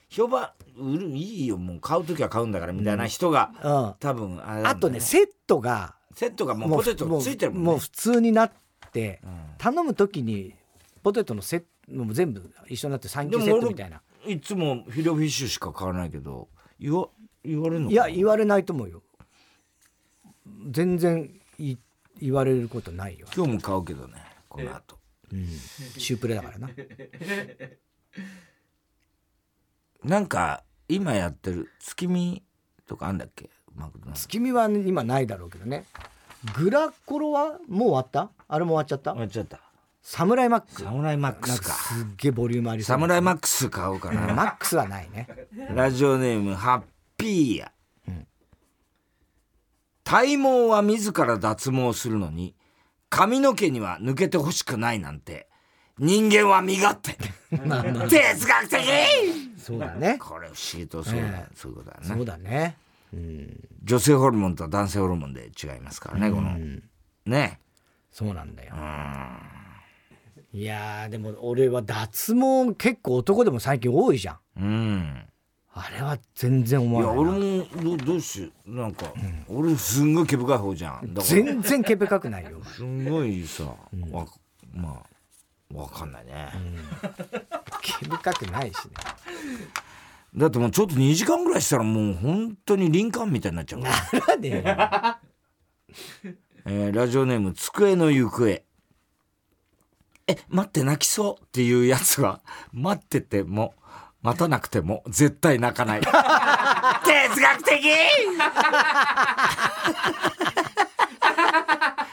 [0.10, 3.94] 評判売るいいよもう買う時は買うんだからみたいな人が、うん。
[4.00, 7.66] 多分あれなんだあとねセットがセットがもうもうポテトついてるもんね。
[7.72, 8.52] もう普通になっ
[8.92, 9.32] てうん。
[9.58, 10.54] 頼む時に
[11.04, 14.02] ポテトのセットもう全部一緒になって3級セットみたいな。
[14.26, 17.08] いつもフィレオフィッシュしか買わないけど言わ
[17.44, 19.04] 言われるのかいや言われないと思うよ。
[20.70, 21.76] 全然い
[22.20, 24.16] 言われることないよ、今日も買うけどね
[24.50, 24.98] この後。
[25.32, 25.48] うん、
[25.98, 26.70] シュープレだからな
[30.08, 32.42] なんか今やってる月見
[32.88, 33.50] とかあんだっけ？
[33.76, 34.18] マクドナルド。
[34.18, 35.86] 月見は今ないだろうけどね。
[36.56, 38.30] グラコロはもう終わった？
[38.48, 39.12] あれも終わっちゃった？
[39.12, 39.60] 終わっちゃった。
[40.02, 40.72] サムライマック。
[40.72, 41.74] スサムライマックスか。
[41.74, 42.96] すっげえボリュームありそう。
[42.96, 45.28] サムライマックス買おうかうんなマックスはないね。
[45.76, 46.82] ラジオネームハッ
[47.18, 47.72] ピーや、
[50.06, 52.56] 体毛は自ら脱毛するのに
[53.10, 55.50] 髪の毛には抜けてほしくないなんて
[56.00, 57.18] 人間は身勝手。
[57.66, 58.08] まあまあ。
[58.08, 58.80] 哲学的。
[59.58, 60.18] そうだね。
[60.20, 61.56] これ不思議とそうだ、ええ。
[61.56, 62.78] そういうことだそうねだね。
[63.14, 63.70] うん。
[63.84, 66.50] 女性ホルモンと男性ホルモンで違いますからねこの。
[66.50, 66.84] うん。
[67.26, 67.60] ね。
[68.12, 68.76] そうなんだよ。
[70.54, 74.40] いやーでも俺は脱毛結構男でも最近多いじゃん。
[74.58, 75.24] うん。
[75.74, 77.22] あれは全然思いやわな。
[77.22, 78.76] いな俺もどどうしよう。
[78.76, 79.14] なんか、
[79.48, 81.16] 俺すんごい毛深い方じゃん。
[81.22, 82.64] 全然毛深くないよ。
[82.64, 84.26] すんごいさ、わ
[84.74, 85.17] まあ
[85.74, 86.50] わかんないね、
[87.82, 88.92] 毛深くないしね。
[90.36, 94.56] だってもうちょっと2時間ぐらいしたらもう本当に林間みたいになっちゃうから、なんでよ。
[96.66, 98.48] えーラジオネーム机の行方。
[100.30, 102.42] え待って泣きそうっていうやつは
[102.74, 103.74] 待ってても
[104.22, 106.02] 待たなくても絶対泣かない。
[106.04, 106.12] 哲
[107.42, 107.86] 学的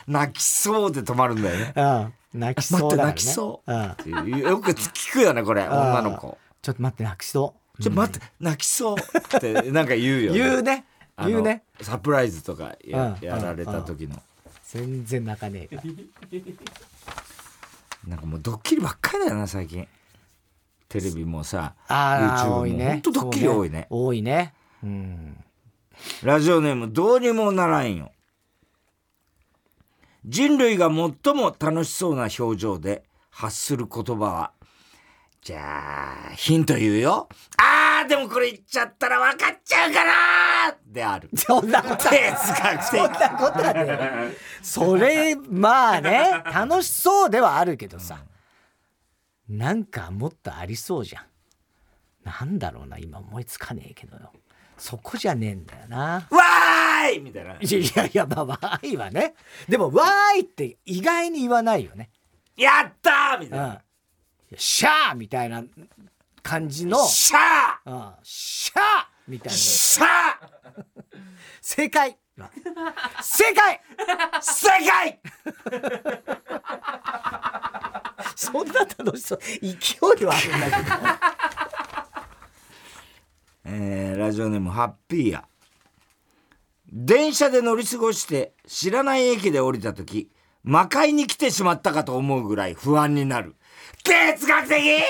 [0.06, 1.72] 泣きそうで止まるんだよね。
[2.34, 2.40] うん。
[2.40, 3.72] 泣きそうだから、ね、待って泣きそう。
[3.72, 4.38] うん。
[4.38, 5.62] よく聞くよねこれ。
[5.68, 6.38] 女の子。
[6.62, 7.82] ちょっと待って泣きそう。
[7.82, 8.96] ちょっと待って、泣きそう。
[9.36, 10.84] ってなんか言うよ、ね、 言うね。
[11.18, 11.62] 言うね。
[11.80, 14.20] サプライズとかや,、うんやられた時の、
[14.64, 15.90] 全然泣かねえから
[18.06, 19.86] なんかもうドッキリばっかりだよな最近。
[20.88, 22.58] テレビもさああ YouTube も。
[22.60, 22.90] 多いね。
[22.90, 23.86] ほんとドッキリ多いね。
[23.90, 24.54] 多いね。
[24.82, 25.44] うん。
[26.22, 28.12] ラジオネームどうにもならんよ
[30.24, 34.52] 人類が最も楽しそうな表情で発する言葉は
[35.42, 37.28] じゃあヒント言うよ。
[37.58, 40.12] あーでもこれ言っちゃったら分かっちゃうかな
[40.86, 41.28] である。
[41.34, 42.84] そんなこと哲学的。
[42.84, 44.32] そんなことはね
[44.62, 48.24] それまあね楽しそうではあるけどさ、
[49.46, 51.24] なんかもっとありそうじゃん。
[52.24, 54.32] なんだろうな今思いつかねえけどよ
[54.84, 56.28] そこじゃねえんだよな。
[56.30, 57.18] わーい！
[57.18, 57.54] みたいな。
[57.54, 57.58] い
[57.96, 59.34] やいやまあわーいはね。
[59.66, 62.10] でもわーいって意外に言わないよね。
[62.54, 63.62] やったーみたうん。
[63.62, 63.82] いな、
[64.58, 65.64] シャーみたいな
[66.42, 67.02] 感じの。
[67.06, 67.90] シャー！
[67.90, 68.12] うん。
[68.22, 68.80] シャー
[69.26, 69.56] みたいな。
[69.56, 70.06] シャー！
[71.62, 72.18] 正解。
[73.22, 73.80] 正解！
[74.42, 75.20] 世界
[78.36, 79.38] そんな楽しそう。
[79.62, 80.96] 勢いはあるんだけど
[83.64, 85.44] えーラジオネームハッピーや。
[86.92, 90.30] 電車で乗り過ごして知らない駅で降りた時
[90.62, 93.56] 魔界に来てしまったかと思うぐらい不安になる。
[94.04, 95.02] 哲学的！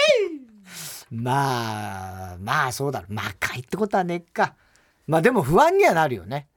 [1.11, 4.55] まあまあそうだろ魔界ってことはねっか。
[5.07, 6.49] まあでも不安にはなるよね。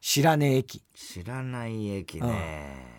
[0.00, 0.82] 知らねえ駅。
[0.94, 2.93] 知らない駅ね、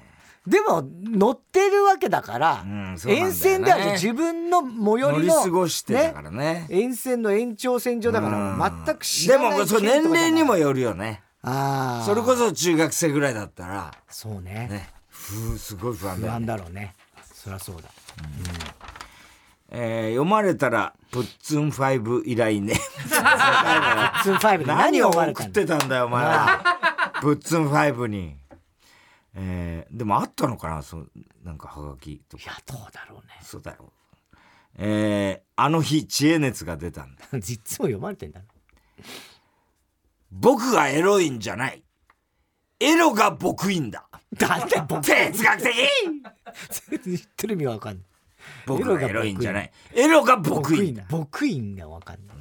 [0.47, 3.01] でも乗ってるわけだから、うんね。
[3.05, 6.67] 沿線では自分の最寄乗りりの過ごしてたからね。
[6.69, 8.85] 沿線の延長線上だからうん。
[8.85, 11.23] 全く知でらないもそう年齢にもよるよね。
[11.41, 13.91] ああそれこそ中学生ぐらいだったら。
[14.07, 14.67] そうね。
[14.69, 14.89] ね。
[15.09, 16.93] ふうすごい不安だ不安だろうね。
[17.33, 17.89] そりゃそうだ。
[19.71, 22.75] えー読まれたらプッツン5以来ね。
[24.23, 26.61] ツン5で何何を送ってたんだよお前ら。
[27.21, 28.37] プッツン5に
[29.35, 31.11] えーでもあったのかなそう
[31.43, 32.43] なんかハガキとか。
[32.43, 33.33] いやどうだろうね。
[33.41, 33.91] そうだよ。
[34.77, 38.45] えーあの日知恵熱が出たんだ 実も読まれてんだな。
[40.31, 41.83] 僕がエロいんじゃない。
[42.79, 44.07] エロが僕いんだ。
[44.33, 45.01] だって僕。
[45.05, 45.73] 哲学的！
[47.05, 48.05] 言ってる意味わかんない。
[48.65, 49.71] 僕がエロいんじゃない。
[49.93, 51.05] エロが僕いんだ。
[51.09, 52.35] 僕いんがわかんない。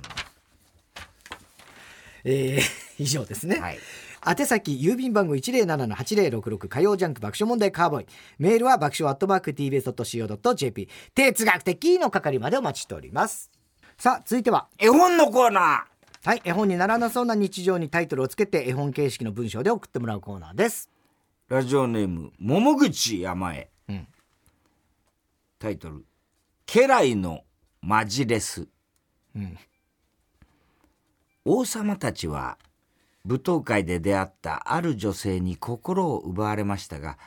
[2.25, 2.63] えー、
[2.99, 3.79] 以上ですね、はい
[4.27, 8.07] 宛先郵便番号107-8066火曜ジャンク爆笑問題カーボーイ。
[8.39, 13.51] メールは爆笑アットマーク TBS.CO.JP 哲学的の係までお待ちしております。
[13.99, 14.69] さあ続いては。
[14.79, 15.87] 絵本のコーナ
[16.25, 20.89] はい絵本にならなそうな日常にタイトルをつけて絵本形式の文章で送ってもらうコーナーです。
[21.51, 24.09] ーラジオネーム桃口山へ、うん。
[25.59, 26.07] タイトル
[26.65, 27.45] 「家来の
[27.83, 28.67] マジレス」
[29.37, 29.59] うん。
[31.45, 32.57] 王様たちは
[33.27, 37.19] 舞踏会で出会ったある女性に心を奪われましたが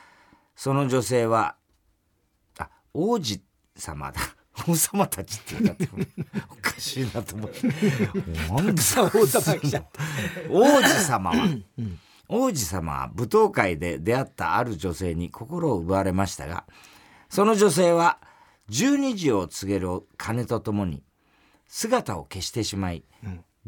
[0.54, 1.56] その女性は
[2.58, 3.40] あ王子
[3.76, 4.20] 様だ。
[4.66, 5.88] 王様たちって言ったって
[6.50, 7.68] おかしいなと思って
[8.48, 10.02] なんださあ王様が来ちゃった。
[10.50, 11.36] 王子様は、
[12.28, 16.64] 王子様は舞踏会で出会ったある女性に心を奪われましたが
[17.30, 18.18] その女性は
[18.70, 21.02] 12時を告げる鐘とともに
[21.68, 23.04] 姿を消してしまい、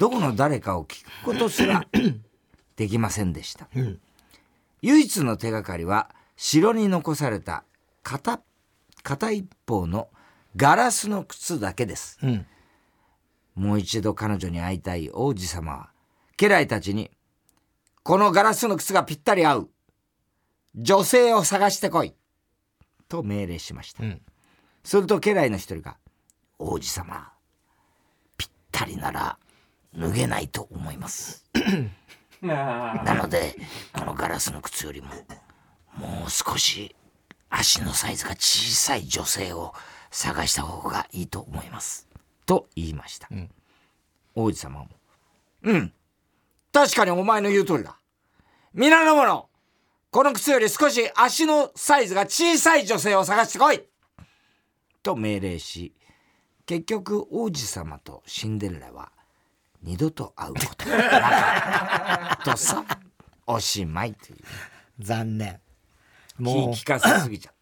[0.01, 1.87] どこの誰かを聞くことすら
[2.75, 3.69] できませんでした、
[4.83, 7.65] 唯一の手がかりは城に残された
[8.03, 8.41] 片
[9.03, 10.09] 片一方の
[10.57, 12.47] ガラスの靴だけですうん
[13.55, 15.91] もう一度彼女に会いたい王子様は、
[16.39, 17.11] 家来たちに、
[18.03, 19.71] このガラスの靴がぴったり合う。
[20.75, 22.15] 女性を探してこい。
[23.09, 24.03] と命令しました。
[24.03, 24.21] ん
[24.83, 25.99] すると家来の一人が、
[26.59, 27.33] 王子様、
[28.39, 29.39] ぴったりなら
[29.97, 31.45] 脱げないと思います。
[32.43, 33.57] なので、
[33.93, 35.09] このガラスの靴よりも、
[35.97, 36.95] もう少し
[37.49, 39.75] 足のサイズが小さい女性を
[40.11, 42.09] 探した方がいいと思います。
[42.47, 43.29] と言いました。
[44.35, 44.89] 王子様も、
[45.63, 45.93] うん。
[46.73, 47.97] 確かにお前の言う通りだ。
[48.73, 49.49] 皆の者、
[50.11, 53.83] この靴より少し足のサイズが小さい女性を探してこい
[55.03, 55.95] と命令し、
[56.67, 59.13] 結局王子様とシンデレラは
[59.83, 62.45] 二度と会うことがなかった。
[62.53, 62.85] とさ、
[63.47, 64.39] おしまいという。
[64.99, 65.61] 残念。
[66.37, 67.55] 気もう聞かせすぎちゃっ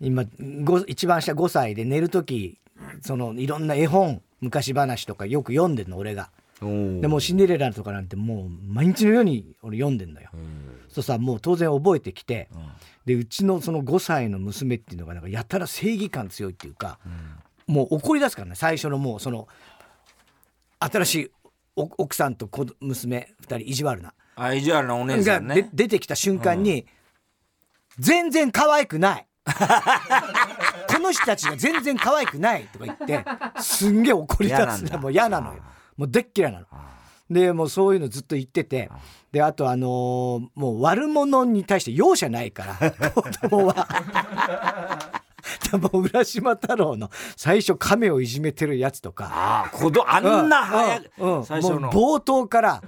[0.00, 0.24] 今
[0.62, 2.58] ご一番下5歳で寝る時
[3.00, 6.30] そのいろんな絵本昔話とかよく読んでんの俺が。
[6.60, 10.30] でもうシンデレラとかなんてもう毎日のように俺読んでんのよ、
[10.88, 12.48] そうさもう当然覚えてきて、
[13.04, 16.98] でうちのその5歳の娘っていうのがなんかやたら正義感強いっていうか、
[17.66, 19.48] もう怒り出すからね最初のもうその
[20.80, 21.30] 新しい
[21.76, 24.14] お奥さんと子娘2人意地悪な。
[24.36, 25.54] あ、意地悪なお姉さがんね。
[25.54, 26.86] で出てきた瞬間に、
[27.98, 29.26] 全然可愛くない。
[30.88, 33.24] この人たちが全然可愛くないとか言って
[33.62, 34.98] すんげえ怒り出すの。
[34.98, 35.62] もう嫌なのよ。
[35.96, 36.66] もうでっ嫌いなの。
[37.30, 38.88] でもうそういうのずっと言ってて
[39.32, 45.15] であとあのーもう悪者に対して容赦ないから 子供は。
[45.92, 49.30] 浦島太郎の最初亀をいじめてるやつとか。
[49.32, 51.44] ああ、子供、あんな早く、うんうん。
[51.44, 51.80] 最初の。
[51.80, 52.82] もう冒頭から、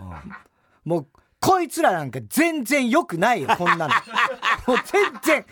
[0.84, 1.06] もう
[1.40, 3.94] こいつらなんか全然良くないよこんなの。
[4.66, 5.46] もう全然。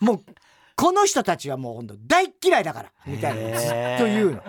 [0.00, 0.24] もう
[0.74, 3.58] この人たちはもうほんと大っ嫌いだからみたいな。
[3.58, 4.42] ずっと言うの。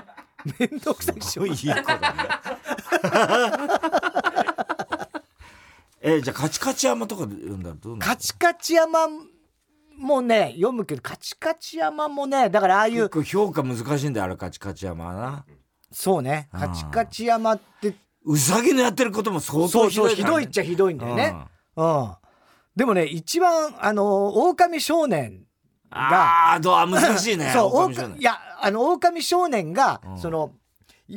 [0.60, 1.88] めんどくさいでしょいいい子だね。
[6.02, 9.08] えじゃあカチカチ山とかで読んだらどうカチカチ山
[9.98, 15.46] もね読むけどカチカチ山もねだからああいう結構評価難しいんだよあれカチカチ山はな。
[15.92, 16.50] そうね。
[16.52, 20.32] カチカチ山ってうさぎのやってることも相当そうそうひひどいね。
[20.32, 21.36] どいっちゃひどいんだよね。
[21.76, 22.12] うん。
[22.76, 25.44] でもね一番あの狼少年
[25.90, 27.52] がああどうあ難しいね。
[27.54, 30.58] そう狼いやあの狼少年が、そのい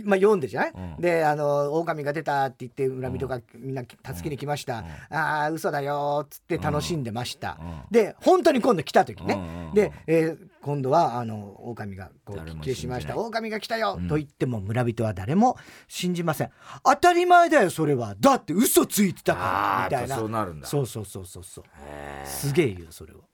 [0.04, 1.00] まあ、読んでじゃない、ん。
[1.00, 7.58] であの狼が出たって言って恨みとかみんな助けに来ました、ああ嘘だよっつって楽しんでました、
[7.90, 13.16] で本当に今度来た時ね、うんうんで、えー今度はあの狼がこう誰も来しました。
[13.16, 15.56] 狼が来たよ、と言っても村人は誰も
[15.88, 16.50] 信じません。
[16.84, 18.14] 当たり前だよそれは。
[18.20, 20.16] だって嘘ついてたからみたいな。
[20.16, 20.66] そうなるんだ。
[20.66, 21.64] そうそうそうそうそう。
[22.26, 23.24] すげえ言うそれを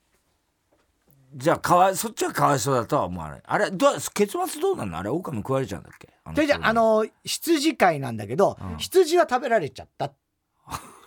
[1.35, 3.43] じゃあかわいそっちはかわいそうだとは思わない。
[3.45, 4.99] あれどう結末どうなの？
[4.99, 6.09] あれ狼食われちゃうんだっけ？
[6.24, 8.77] あのでじゃああの羊飼いなんだけど、うん。
[8.79, 10.12] 羊は食べられちゃった、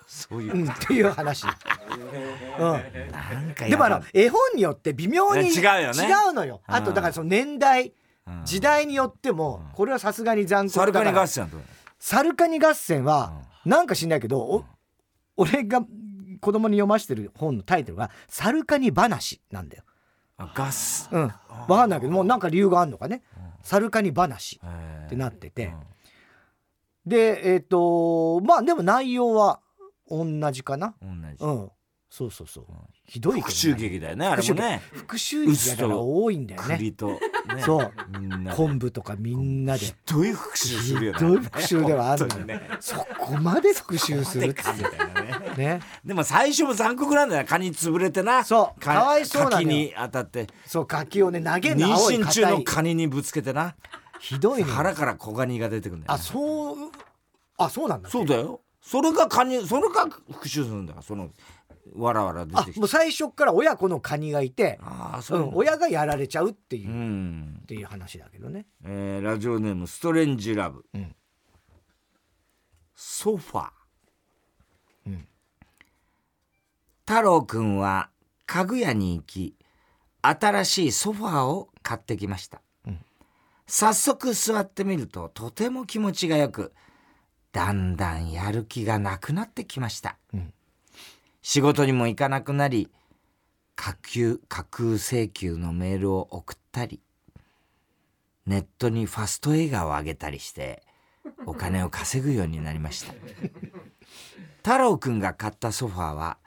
[0.07, 1.45] そういう、うん、っていう話、
[2.59, 6.07] うん、でもあの絵本によって微妙に違うよね。
[6.07, 6.61] 違うのよ。
[6.67, 7.93] あとうんだからその年代
[8.27, 8.45] うん。
[8.45, 11.51] 時代によってもこれはさすがに残酷サルカニだから合戦
[11.97, 13.33] サルカニ合戦は
[13.65, 14.65] なんか知んないけど、お
[15.37, 15.81] 俺が
[16.41, 19.83] 子供に読ませてる本のタイトルが「サルカニ話」なんだよ。
[20.39, 21.09] あガス。
[21.11, 21.31] うん、
[21.67, 23.21] 分かんないけどもうなんか理由があるのかね
[23.61, 25.73] 「サルカニ話」っってなってて、
[27.05, 29.59] でえっ、とまあでも内容は
[30.09, 30.95] 同じかな。
[31.01, 31.43] 同じ。
[31.43, 31.71] うん
[32.09, 32.65] そうそうそう、
[33.05, 34.81] ひどい復讐劇だよねあれもね。
[34.91, 35.69] 復讐劇。
[35.69, 36.75] だから多いんだよね。
[36.75, 37.19] 栗と、ね、
[37.63, 37.91] そう。
[38.55, 39.79] 昆布とかみんなで。
[39.85, 41.19] ひどい復讐するよね。
[41.19, 42.61] ひどい復讐ではあるのよ、ね。
[42.79, 44.63] そこまで復讐するって。
[44.75, 45.55] みたいなね。
[45.55, 45.81] ね。
[46.03, 48.43] でも最初も残酷なんだよカニ潰れてな。
[48.43, 48.79] そう。
[48.79, 49.67] かわいそうなのよ。
[49.67, 50.47] 柿に当たって。
[50.65, 53.75] そう柿をね投げん妊娠中のカニにぶつけてな。
[54.19, 56.91] ひどい腹から小ガニが出てくるんだよ、あね、そう
[57.57, 58.61] あそうなんだそうだよ。
[58.81, 61.29] それがカニそれが復讐するんだからその
[61.95, 62.79] わらわら出あてきて。
[62.79, 68.67] もう最初から親子のカニがいて、ああそうう、ん、親がやられちゃうっていう、うっん、ていう話だけどね。
[68.83, 71.15] えーラジオネームストレンジラブ、うん。
[72.95, 73.69] ソファー、
[75.07, 75.27] うん。
[77.05, 78.09] 太郎くんは
[78.45, 79.55] 家具屋に行き
[80.21, 82.99] 新しいソファーを買ってきました、うん。
[83.67, 86.73] 早速座ってみるととても気持ちがよく
[87.51, 90.53] だんだんやる気がなくなってきました、うん
[91.51, 92.91] 仕事にも行かなくなり
[93.75, 96.99] 架空架空請求のメールを送ったり
[98.45, 100.83] ネットにファスト映画を上げたりして
[101.47, 103.15] お金を稼ぐようになりました。
[104.57, 106.37] 太郎くんが買ったソファーは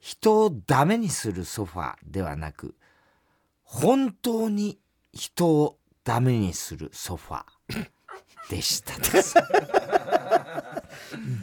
[0.00, 2.74] 人をダメにするソファーではなく
[3.62, 4.80] 本当に
[5.12, 9.36] 人をダメにするソファーでしたです。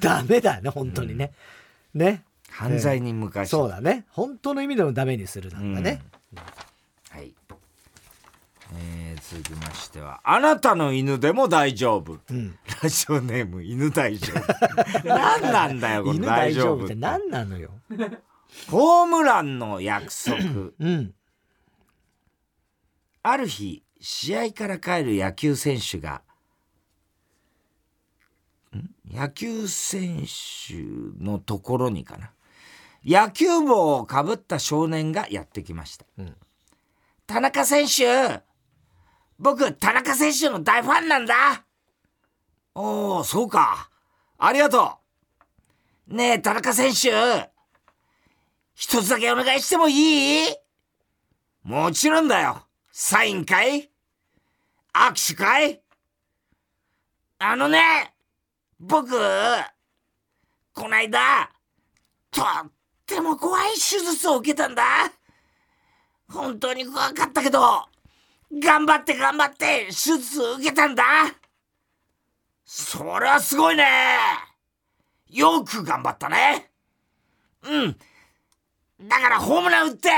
[0.02, 1.32] ダメだね本当にね、
[1.94, 2.26] ね。
[2.62, 4.06] 犯罪に向かし、そうだね。
[4.12, 6.00] 本当の意味でのダメにするなんだね、
[7.10, 7.34] はい、
[8.76, 12.58] えー続きましては「あなたの犬でも大丈夫」うん。
[12.84, 15.02] ラジオネーム犬大丈夫。
[15.08, 17.72] 何なんだよこの犬大丈夫って何なのよ。
[18.68, 20.38] ホームランの約束。
[20.80, 21.14] うん。
[23.24, 26.22] ある日試合から帰る野球選手が
[28.76, 28.90] ん？
[29.12, 30.76] 野球選手
[31.24, 32.32] のところにかな
[33.06, 36.36] 野球帽をかぶった少年がやってきました、うん。
[37.26, 38.42] 田中選手
[39.40, 41.66] 僕田中選手の大ファンなんだ。
[42.76, 43.90] おおそうか。
[44.38, 44.98] ありがと
[46.10, 46.16] う。
[46.16, 47.50] ねえ田中選手
[48.76, 50.56] 一つだけお願いしてもいい？
[51.64, 52.66] もちろんだよ。
[52.92, 53.90] サインかい？
[54.94, 55.82] 握手かい？
[57.40, 58.14] あのね、
[58.80, 59.16] 僕、
[60.74, 61.52] こないだ、
[62.30, 62.44] と
[63.12, 64.84] っても怖い手術を受けたんだ。
[66.30, 67.60] 本当に怖かったけど、
[68.54, 71.04] 頑張って頑張って手術を受けたんだ。
[72.64, 73.86] それはすごいね。
[75.30, 76.72] よく頑張ったね。
[77.64, 77.98] うん。
[79.02, 80.10] だからホームラン打って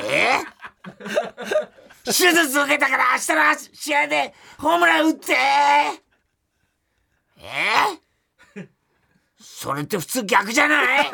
[0.00, 0.40] え？
[2.06, 5.34] 手術受けたから明日の試合でホームラン打って
[7.38, 8.09] え？
[9.60, 11.04] それって普通逆じゃない？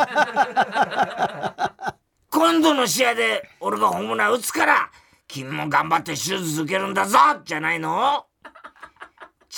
[2.30, 4.88] 今度の試合で俺がホームラン打つから
[5.26, 7.18] 君も頑張って手術受けるんだぞ！
[7.44, 8.24] じゃないの？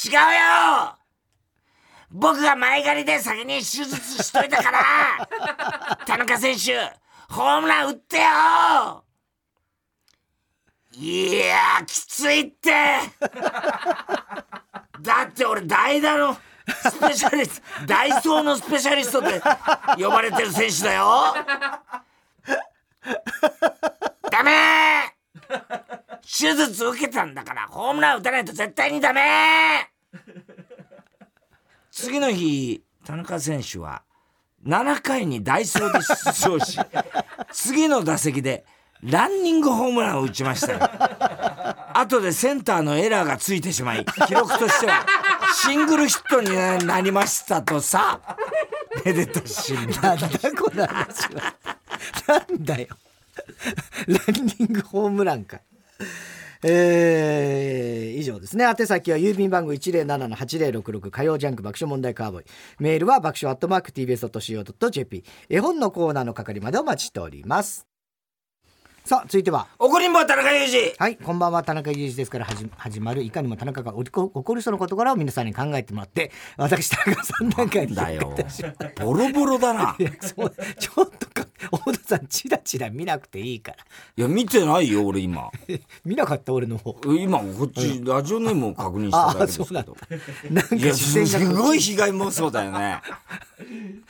[0.07, 0.21] 違うよ！
[2.11, 6.79] 僕が前借りで先に手術しといたから田中選手
[7.29, 9.05] ホームラン打ってよ！
[10.95, 12.73] いやきついって！
[15.03, 16.39] だって俺代打の
[16.69, 19.41] スペシャリストダイソーのスペシャリストで
[19.97, 21.35] 呼ばれてる選手だよ。
[24.31, 25.15] ダメ
[26.23, 29.91] 手術受けたんだからホームラン打たないと絶対にダメ
[31.91, 34.03] 次の日田中選手は
[34.67, 36.79] 7回にダイソーで出場し
[37.53, 38.65] 次の打席で
[39.03, 40.79] ランニングホームランを打ちましたよ
[41.95, 45.07] 後でセンターのエラーがついてしまい記録としては
[45.55, 48.21] シングルヒットになりましたとさ
[49.05, 51.55] めでたしめでたなんだこの話は
[52.27, 52.89] なんだよ
[54.07, 55.61] ランニングホームランか
[56.65, 58.65] えー、以上ですね。
[58.65, 62.45] 宛先は郵便番号107-8066火曜ジャンク爆笑問題カーボーイ。
[62.81, 65.25] メールは爆笑アットマーク tbs.co.jp。
[65.49, 67.87] 絵本のコーナーの係までお待ちしております。
[69.09, 69.69] さあ、続いては。
[69.79, 70.95] 怒りんぼ田中裕二。
[70.99, 78.37] はい、こんばんは、田中裕二ですから始始まる、いかにも田中が起こ起こりそうな事柄を皆さんに考えてもらって、私、田中さんなんかにだよ。
[79.01, 79.97] ボロボロだな。
[79.99, 81.27] いやそう ちょっと
[81.69, 83.79] か、大田さん、チラチラ見なくていいから。
[84.17, 85.51] や見てないよ俺今。
[86.05, 86.97] 見なかった、俺の方。
[87.15, 89.97] 今こっちラジオネームを確認しただけですけど。
[90.51, 93.01] なんかすごい被害妄想だよね。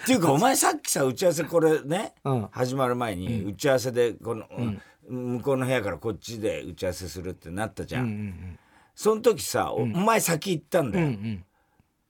[0.02, 2.48] っていうかお前さっきさ打ち合わせこれね、うん。
[2.50, 4.46] 始まる前に打ち合わせでこの、
[5.08, 8.58] 向こうの部屋からこっちで打ち合わせするってなったじゃん、
[8.94, 11.44] その時さ、おお前先行ったんだよ、うんうん。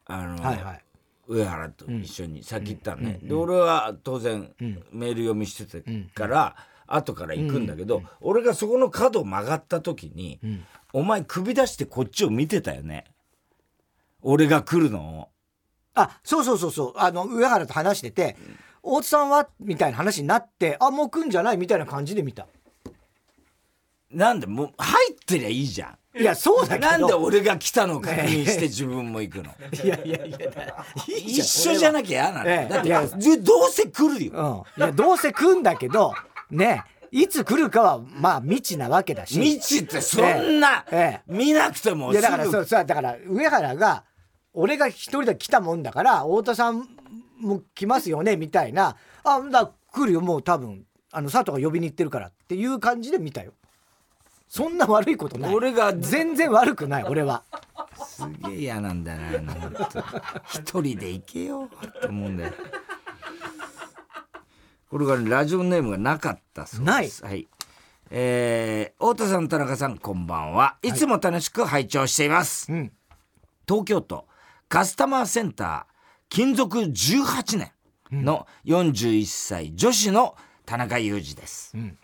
[0.07, 0.85] あの、はいはい。
[1.29, 4.51] 上原と一緒に先行ったのね、で俺は当然
[4.93, 6.57] メール読みしててから、
[6.87, 10.41] 後から行くんだけど、俺がそこの角を曲がった時に、
[10.95, 13.05] お前首出してこっちを見てたよね。
[14.23, 15.29] 俺が来るのを。
[15.95, 16.93] あ、そうそうそうそう。
[16.97, 18.37] あの、上原と話してて、
[18.83, 19.49] 大津さんは？
[19.61, 21.59] みたいな話になって、あ、もう来んじゃない？
[21.59, 22.47] みたいな感じで見た。
[24.11, 26.21] なんでもう入ってりゃいいじゃん。
[26.21, 26.91] いや、そうだけど。
[26.91, 29.55] なんで俺が来たのを確認して自分も行くの？
[29.85, 30.39] いやいやいや、
[31.07, 32.69] 一緒じゃなきゃ嫌なの、ええ。
[32.69, 34.83] だっていやずどうせ来るよ、うん。
[34.83, 36.15] いや、どうせ来んだけど、
[36.51, 36.83] ね、
[37.13, 39.35] いつ来るかは、まあ、未知なわけだし。
[39.35, 41.33] 未知ってそんな、ええ。
[41.33, 44.05] 見なくてもいや、だから、そう、そう、だから、上原が、
[44.55, 46.89] 俺が一人で来たもんだから、太田さん
[47.39, 48.97] も来ますよね、みたいな。
[49.25, 53.53] あ、だ、来るよ、もう多分、あの、佐藤が呼びに行ってるからっていう感じで見たよ。
[54.49, 55.55] そんな悪いことない。
[55.55, 57.45] 俺が全然悪くない、俺は。
[58.05, 60.01] すげえ嫌なんだな本当
[60.59, 62.53] 一人で行けよって思うんだよ。
[64.91, 67.25] これがねラジオネームがなかったそうです。
[67.25, 67.47] はい。
[68.11, 70.79] えー、太田さん田中さんこんばんは。
[70.83, 70.93] い。
[70.93, 72.93] つも楽しく拝聴しています、うん。
[73.69, 74.27] 東京都
[74.69, 77.73] カスタマーセンター勤続18年
[78.11, 81.99] の41歳女子の田中裕二です、ん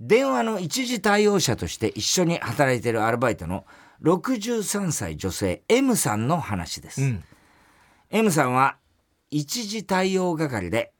[0.00, 3.66] 電話の一時対応者として一緒に働いているアルバイトの
[4.02, 7.22] 63歳女性 M さんの話です、ん。
[8.08, 8.76] M さんは
[9.30, 10.92] 一時対応係で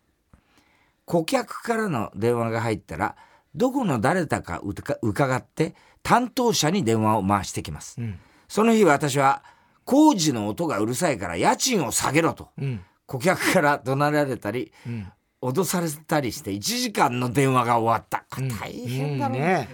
[1.07, 3.17] 顧客からの電話が入ったら
[3.55, 7.97] どこの誰だかうか伺って担当者に電話を回してきます、
[8.49, 9.43] その日私は
[9.85, 12.81] 工事の音がうるさいから家賃を下げろと、ん。
[13.07, 14.73] 顧客から怒鳴られたり、
[15.43, 18.25] 脅されたりして1時間の電話が終わった。
[18.59, 19.31] 大変だう。
[19.31, 19.69] んね,、ね。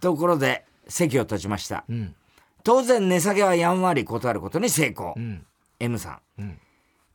[0.00, 2.14] ところで席を立ちました、ん。
[2.62, 5.44] 当然値下げはやんわり断ることに成功、ん。
[5.80, 6.58] M さん、ん。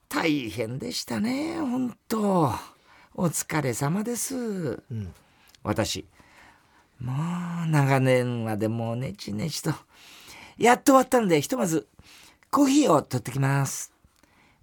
[0.09, 2.51] 大変でしたね本当。
[3.13, 4.81] お疲れ様です、
[5.63, 6.05] 私。
[6.99, 7.13] も
[7.65, 9.73] う長年はでもうねちねちと。
[10.57, 11.87] やっと終わったのでひとまず
[12.51, 13.90] コーヒーを取ってきます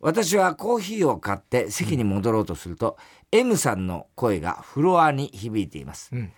[0.00, 2.96] 私はコーヒーを買って席に戻ろうとすると、
[3.32, 6.32] M さんの声がフロアに響いています、ん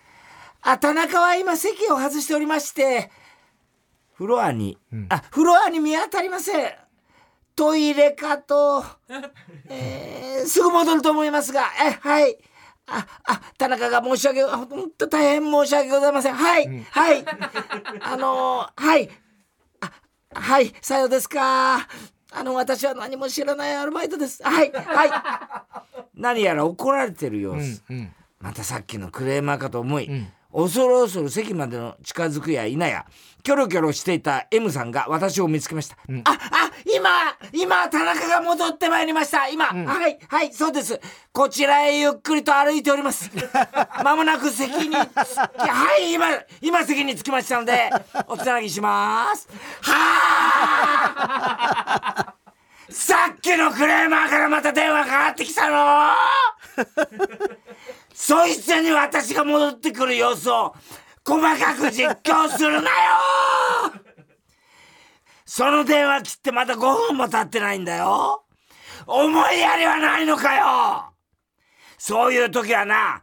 [0.63, 3.09] あ田中は今席を外しておりまして
[4.13, 4.77] フロアに、
[5.09, 6.71] あフロアに見当たりません
[7.55, 8.83] トイレかと、
[9.69, 12.37] えーすぐ戻ると思いますがえはい
[12.87, 16.33] あ、あ、田中が申し訳、本当大変申し訳ございません。
[16.33, 17.25] はい、はい。
[18.01, 19.09] あのーはい。
[19.79, 19.91] あ、
[20.33, 21.87] はい、さようですか。
[22.31, 24.41] あの、私は何も知らないアルバイトです。
[24.43, 26.01] はい、はい。
[26.15, 27.83] 何やら怒られてる様子。
[27.89, 28.13] うん。
[28.39, 30.09] またさっきのクレーマーかと思い、
[30.53, 33.05] 恐る恐る席までの近づくや否や
[33.43, 37.09] キョロキョロしていた M さんが私を見つけました、ああ今
[37.53, 39.47] 今田中が戻ってまいりました。
[39.49, 40.99] 今、はいはいそうです。
[41.31, 43.31] こちらへゆっくりと歩いております。
[44.03, 45.07] まもなく席には
[45.99, 46.27] い今
[46.61, 47.89] 今席に着きましたので
[48.27, 49.47] おつなぎします。
[49.81, 49.93] は
[51.17, 52.33] あ
[52.89, 56.11] さっきのクレーマーからまた電話かかってきたの？
[58.13, 60.75] そいつに私が戻ってくる様子を
[61.25, 62.91] 細かく実況するなよ！
[65.45, 68.43] その電話切ってまだ5分も経ってないんだよ。
[69.05, 71.13] 思いやりはないのかよ！
[71.97, 73.21] そういう時はな、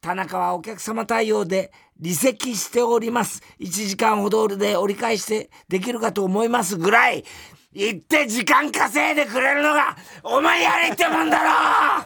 [0.00, 1.72] 田中はお客様対応で
[2.02, 3.42] 離席しております。
[3.58, 7.24] 1時間ほどで折り返してできるかと思いますぐらい、
[7.72, 12.04] 言って時間稼いでくれるのが思いやりってもんだろ！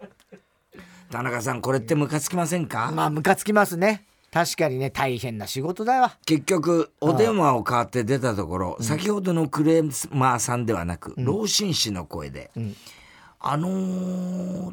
[1.10, 4.04] 田中さんこれってムカつきませんか、まあ、ムカつきますね。
[4.34, 6.18] 確かにね、大変な仕事だわ。
[6.26, 12.50] 結局お電話を代わって出たところ、先ほどのクレーマーさんではなく、老紳士の声で、
[13.38, 13.68] あの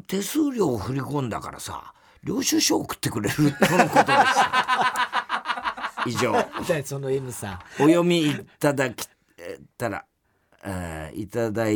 [0.08, 1.92] 手数料を振り込んだからさ
[2.24, 6.32] 領収書送ってくれるとのことでした以上。
[6.66, 7.58] でその M さん。
[7.76, 9.04] お読みいただけ
[9.78, 10.04] たら、
[10.64, 11.70] えーいただ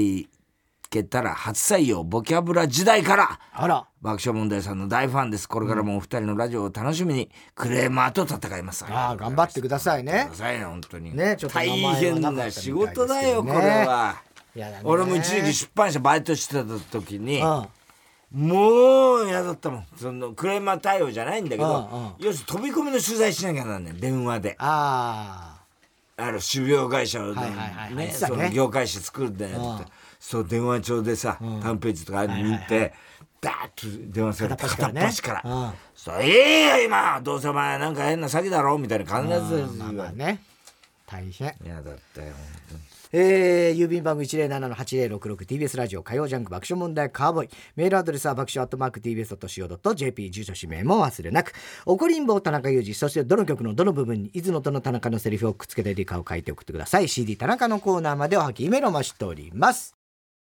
[0.88, 3.40] けたら初採用ボキャブラ時代から。
[3.52, 3.86] あら。
[4.00, 5.48] 爆笑問題さんの大ファンです。
[5.48, 8.84] これからもお二人のラジオを楽しみにクレーマーと戦います。
[8.88, 10.26] ああ頑張ってくださいね。
[10.28, 10.64] くださいね。
[10.64, 13.54] 本当にねちょっと名大変な仕事だよこれ
[13.86, 14.22] は。
[14.54, 14.82] やだね。
[14.84, 17.66] 俺も一時期出版社バイトしてた時にうん。
[18.32, 19.86] もう嫌だったもん。
[19.96, 24.56] そのクレーマー対応じゃないんだけどうん要するに飛び込みの取材しなきゃなんねん電話で。
[24.58, 26.30] ああ。
[26.30, 32.92] る種苗会社をはいはいはいねその業界誌作るんだよってそう電話帳でさ短ページとかああいうの見て
[33.40, 35.00] ダーッと電話されて片っ端からね。
[35.02, 35.50] 端から。
[35.50, 37.20] うん「そういいよ今。
[37.22, 40.42] どうせお前なんか変な詐欺だろ」みたいな必ずあまあまあね。
[41.06, 41.54] 大変。
[41.64, 42.32] 嫌だったよ
[42.70, 42.80] 本
[43.12, 47.48] えー、郵便番号 107-8066TBS ラジオ火曜ジャンク爆笑問題カーボーイ。
[47.76, 51.52] メールアドレスは爆笑アットマーク TBS.CO.JP 住所氏名も忘れなく。
[51.86, 57.08] 怒りんぼ田中裕二そしてどの曲のどの部分にいつのどの田中のセリフをくっつけたいかを書いて送ってください。
[57.08, 59.95] CD 田中のコーナーまでおはきメールを待ちしております